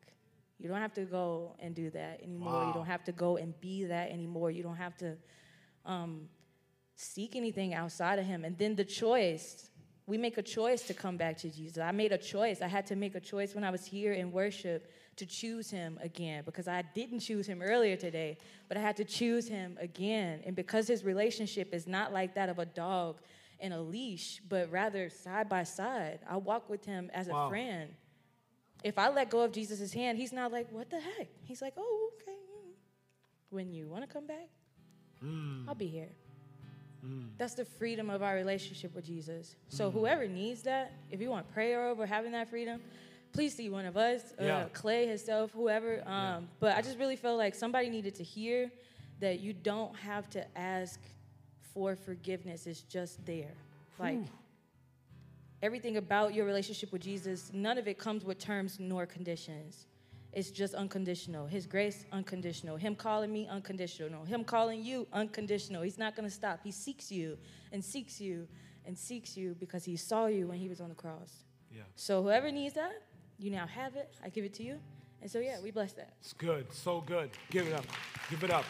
[0.59, 2.53] You don't have to go and do that anymore.
[2.53, 2.67] Wow.
[2.67, 4.49] You don't have to go and be that anymore.
[4.51, 5.15] You don't have to
[5.85, 6.29] um,
[6.95, 8.43] seek anything outside of him.
[8.43, 9.69] And then the choice,
[10.07, 11.77] we make a choice to come back to Jesus.
[11.77, 12.61] I made a choice.
[12.61, 15.99] I had to make a choice when I was here in worship to choose him
[16.01, 18.37] again because I didn't choose him earlier today,
[18.67, 20.41] but I had to choose him again.
[20.45, 23.19] And because his relationship is not like that of a dog
[23.59, 27.45] in a leash, but rather side by side, I walk with him as Wow.
[27.45, 27.89] a friend.
[28.87, 31.27] If I let go of Jesus' hand, he's not like, what the heck?
[31.43, 32.31] He's like, oh, okay.
[32.31, 32.71] mm.
[33.49, 34.47] When you want to come back,
[35.67, 36.09] I'll be here.
[37.37, 39.55] That's the freedom of our relationship with Jesus.
[39.69, 42.81] So whoever needs that, if you want prayer over having that freedom,
[43.33, 44.65] please see one of us, uh, Yeah.
[44.73, 46.01] Clay himself, whoever.
[46.07, 48.71] Um, But I just really felt like somebody needed to hear
[49.19, 50.99] that you don't have to ask
[51.73, 52.67] for forgiveness.
[52.67, 53.53] It's just there.
[53.99, 54.19] Like
[55.61, 59.87] everything about your relationship with Jesus, none of it comes with terms nor conditions.
[60.33, 61.47] It's just unconditional.
[61.47, 62.77] His grace, unconditional.
[62.77, 64.23] Him calling me, unconditional.
[64.25, 65.81] Him calling you, unconditional.
[65.81, 66.59] He's not going to stop.
[66.63, 67.37] He seeks you
[67.71, 68.47] and seeks you
[68.85, 71.45] and seeks you because he saw you when he was on the cross.
[71.71, 71.81] Yeah.
[71.95, 73.01] So whoever needs that,
[73.39, 74.13] you now have it.
[74.23, 74.79] I give it to you.
[75.21, 76.13] And so, yeah, we bless that.
[76.21, 76.71] It's good.
[76.71, 77.31] So good.
[77.49, 77.85] Give it up.
[78.29, 78.65] Give it up.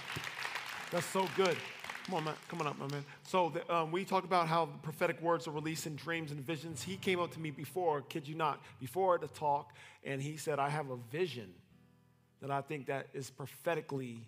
[0.91, 1.57] That's so good.
[2.07, 2.35] Come on, man.
[2.47, 3.03] Come on up, my man.
[3.23, 6.81] So the, um, we talked about how prophetic words are released in dreams and visions.
[6.81, 9.73] He came up to me before, kid you not, before the talk,
[10.05, 11.53] and he said, I have a vision
[12.39, 14.25] that I think that is prophetically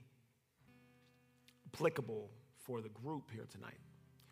[1.74, 3.80] applicable for the group here tonight.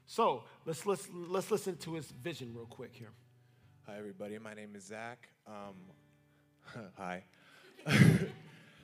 [0.08, 3.12] So let's, let's, let's listen to his vision real quick here.
[3.86, 4.38] Hi, everybody.
[4.40, 5.30] My name is Zach.
[5.48, 7.24] Um, hi.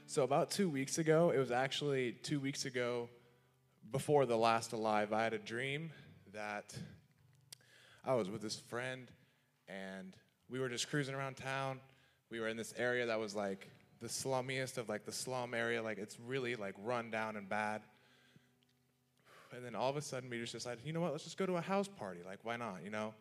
[0.08, 3.10] so, about two weeks ago, it was actually two weeks ago
[3.92, 5.92] before the last Alive, I had a dream
[6.34, 6.76] that
[8.04, 9.10] I was with this friend
[9.68, 10.16] and
[10.50, 11.80] we were just cruising around town.
[12.30, 13.70] We were in this area that was like
[14.02, 15.82] the slummiest of like the slum area.
[15.82, 17.82] Like, it's really like run down and bad.
[19.56, 21.46] And then all of a sudden, we just decided, you know what, let's just go
[21.46, 22.22] to a house party.
[22.26, 23.14] Like, why not, you know?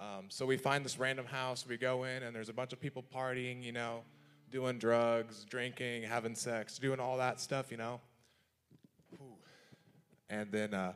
[0.00, 2.80] Um, so we find this random house, we go in, and there's a bunch of
[2.80, 4.02] people partying, you know,
[4.50, 8.00] doing drugs, drinking, having sex, doing all that stuff, you know.
[10.32, 10.94] And then, uh,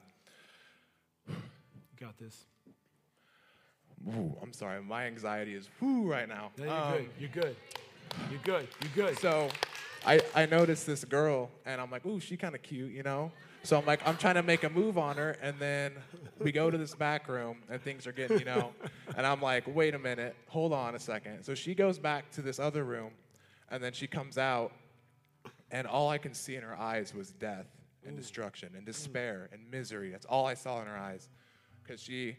[2.00, 2.46] got this.
[4.02, 6.52] whew, I'm sorry, my anxiety is whoo right now.
[6.56, 7.10] No, you're Um, good.
[7.20, 7.56] You're good.
[8.30, 8.68] You're good.
[8.82, 9.18] You're good.
[9.18, 9.50] So
[10.06, 13.30] I, I noticed this girl, and I'm like, ooh, she kind of cute, you know?
[13.62, 15.92] So I'm like, I'm trying to make a move on her, and then
[16.38, 18.72] we go to this back room, and things are getting, you know,
[19.18, 21.42] and I'm like, wait a minute, hold on a second.
[21.44, 23.10] So she goes back to this other room,
[23.70, 24.72] and then she comes out,
[25.70, 27.66] and all I can see in her eyes was death
[28.06, 30.10] and destruction and despair and misery.
[30.10, 31.28] That's all I saw in her eyes,
[31.82, 32.36] because she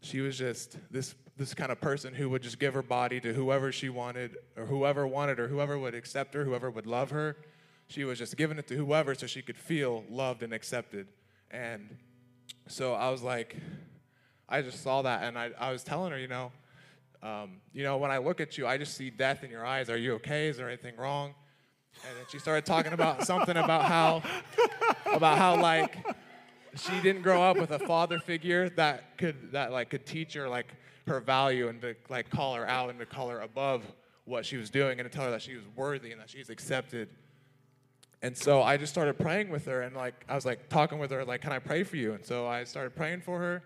[0.00, 3.32] she was just this this kind of person who would just give her body to
[3.32, 7.36] whoever she wanted or whoever wanted her whoever would accept her whoever would love her.
[7.88, 11.08] She was just giving it to whoever so she could feel loved and accepted.
[11.50, 11.96] And
[12.66, 13.56] so i was like
[14.48, 16.52] i just saw that and i, I was telling her you know
[17.22, 19.90] um, you know when i look at you i just see death in your eyes.
[19.90, 20.48] Are you okay?
[20.48, 21.34] Is there anything wrong
[22.06, 24.22] and then she started talking about something about how
[25.12, 25.96] about how like
[26.76, 30.48] she didn't grow up with a father figure that could that like could teach her
[30.48, 30.66] like
[31.06, 33.84] her value and to like call her out and to call her above
[34.24, 36.50] what she was doing and to tell her that she was worthy and that she's
[36.50, 37.08] accepted.
[38.20, 41.10] And so I just started praying with her and like I was like talking with
[41.10, 42.12] her like can I pray for you?
[42.12, 43.62] And so I started praying for her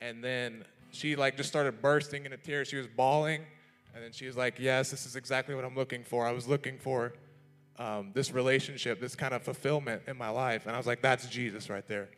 [0.00, 2.68] And then she like just started bursting into tears.
[2.68, 3.42] She was bawling.
[3.94, 6.26] And then she was like, Yes, this is exactly what I'm looking for.
[6.26, 7.14] I was looking for
[7.82, 10.66] um, this relationship, this kind of fulfillment in my life.
[10.66, 12.08] And I was like, That's Jesus right there.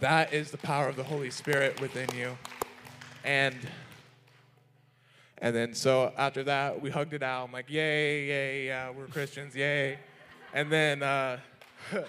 [0.00, 2.36] That is the power of the Holy Spirit within you.
[3.24, 3.56] And
[5.38, 7.46] and then so after that, we hugged it out.
[7.46, 9.98] I'm like, yay, yay, yeah, we're Christians, yay.
[10.52, 11.38] And then uh,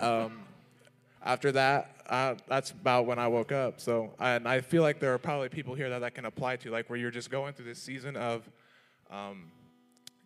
[0.00, 0.40] um,
[1.24, 3.80] after that, uh, that's about when I woke up.
[3.80, 6.70] So, and I feel like there are probably people here that that can apply to,
[6.70, 8.48] like where you're just going through this season of,
[9.10, 9.52] um,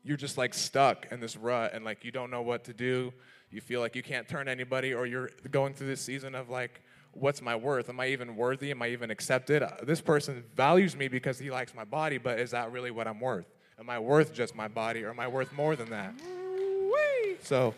[0.05, 3.13] you're just like stuck in this rut and like you don't know what to do.
[3.51, 6.81] You feel like you can't turn anybody, or you're going through this season of like,
[7.13, 7.91] what's my worth?
[7.91, 8.71] Am I even worthy?
[8.71, 9.63] Am I even accepted?
[9.63, 13.07] Uh, this person values me because he likes my body, but is that really what
[13.07, 13.47] I'm worth?
[13.79, 16.15] Am I worth just my body, or am I worth more than that?
[17.43, 17.75] So,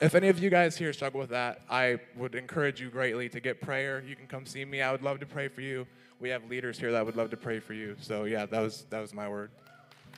[0.00, 3.40] if any of you guys here struggle with that, I would encourage you greatly to
[3.40, 4.02] get prayer.
[4.06, 4.82] You can come see me.
[4.82, 5.86] I would love to pray for you.
[6.18, 7.96] We have leaders here that would love to pray for you.
[8.00, 9.50] So yeah, that was that was my word.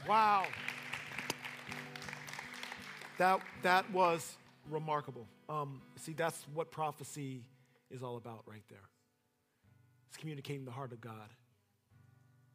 [0.09, 0.47] Wow.
[3.19, 4.37] That, that was
[4.71, 5.27] remarkable.
[5.49, 7.43] Um, see, that's what prophecy
[7.91, 8.89] is all about right there.
[10.09, 11.33] It's communicating the heart of God.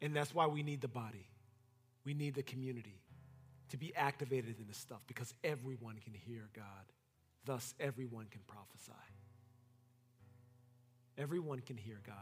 [0.00, 1.26] And that's why we need the body.
[2.04, 3.00] We need the community
[3.70, 6.64] to be activated in this stuff because everyone can hear God.
[7.44, 8.92] Thus, everyone can prophesy.
[11.16, 12.16] Everyone can hear God.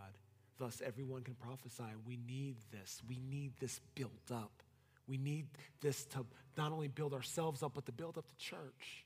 [0.58, 1.84] Thus, everyone can prophesy.
[2.06, 3.00] We need this.
[3.08, 4.61] We need this built up.
[5.06, 5.46] We need
[5.80, 6.24] this to
[6.56, 9.04] not only build ourselves up, but to build up the church.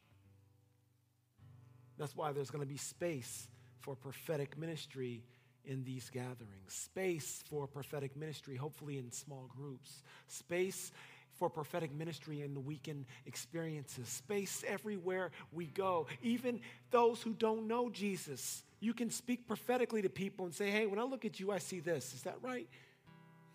[1.99, 3.49] That's why there's going to be space
[3.80, 5.22] for prophetic ministry
[5.64, 10.92] in these gatherings, space for prophetic ministry, hopefully in small groups, space
[11.38, 16.07] for prophetic ministry in the weekend experiences, space everywhere we go.
[16.22, 20.86] Even those who don't know Jesus, you can speak prophetically to people and say, hey,
[20.86, 22.14] when I look at you, I see this.
[22.14, 22.68] Is that right?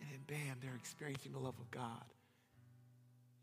[0.02, 2.04] And then, bam, they're experiencing the love of God.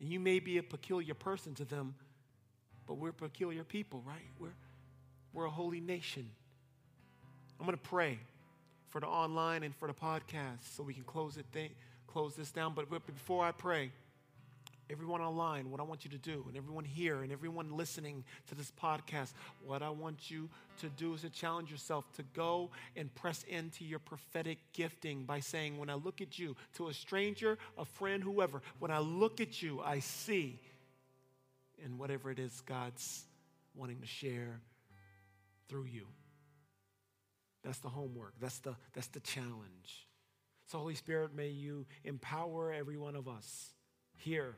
[0.01, 1.95] And you may be a peculiar person to them,
[2.87, 4.31] but we're peculiar people, right?
[4.39, 4.55] We're,
[5.33, 6.29] we're a holy nation.
[7.59, 8.19] I'm going to pray
[8.91, 11.73] for the online and for the podcast so we can close it th-
[12.07, 12.75] close this down.
[12.75, 13.91] But before I pray,
[14.91, 18.55] everyone online, what I want you to do, and everyone here, and everyone listening to
[18.55, 19.33] this podcast,
[19.65, 20.49] what I want you
[20.81, 25.41] to do is to challenge yourself to go and press into your prophetic gifting by
[25.41, 29.41] saying, When I look at you, to a stranger, a friend, whoever, when I look
[29.41, 30.61] at you, I see,
[31.85, 33.25] and whatever it is God's
[33.75, 34.61] wanting to share
[35.69, 36.07] through you.
[37.63, 38.35] That's the homework.
[38.41, 40.09] That's the, that's the challenge.
[40.67, 43.71] So, Holy Spirit, may you empower every one of us
[44.17, 44.57] here,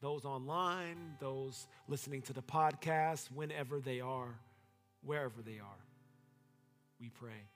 [0.00, 4.34] those online, those listening to the podcast, whenever they are,
[5.04, 5.84] wherever they are.
[7.00, 7.48] We pray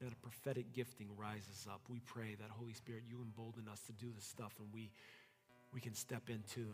[0.00, 1.80] that a prophetic gifting rises up.
[1.88, 4.90] We pray that, Holy Spirit, you embolden us to do this stuff and we,
[5.72, 6.66] we can step into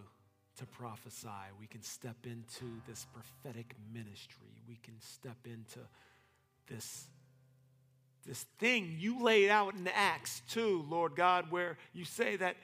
[0.58, 1.28] to prophesy.
[1.58, 4.60] We can step into this prophetic ministry.
[4.68, 5.80] We can step into
[6.68, 7.06] this,
[8.26, 12.56] this thing you laid out in Acts 2, Lord God, where you say that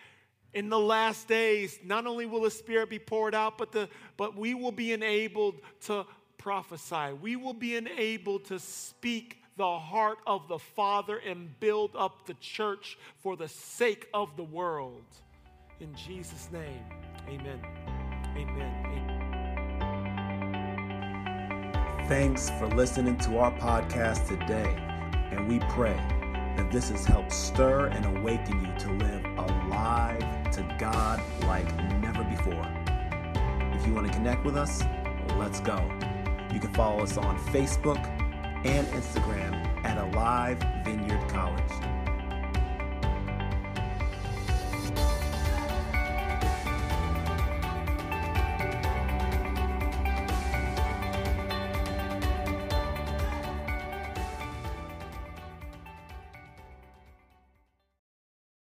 [0.54, 4.36] in the last days, not only will the Spirit be poured out, but, the, but
[4.36, 5.56] we will be enabled
[5.86, 6.06] to
[6.38, 7.12] prophesy.
[7.20, 12.34] We will be enabled to speak the heart of the Father and build up the
[12.34, 15.04] church for the sake of the world.
[15.80, 16.84] In Jesus' name.
[17.28, 17.60] Amen.
[18.36, 18.86] Amen.
[18.86, 19.28] Amen.
[22.08, 24.97] Thanks for listening to our podcast today.
[25.38, 25.94] And we pray
[26.56, 32.24] that this has helped stir and awaken you to live alive to God like never
[32.24, 32.66] before.
[33.72, 34.82] If you want to connect with us,
[35.36, 35.76] let's go.
[36.52, 38.04] You can follow us on Facebook
[38.66, 41.97] and Instagram at Alive Vineyard College.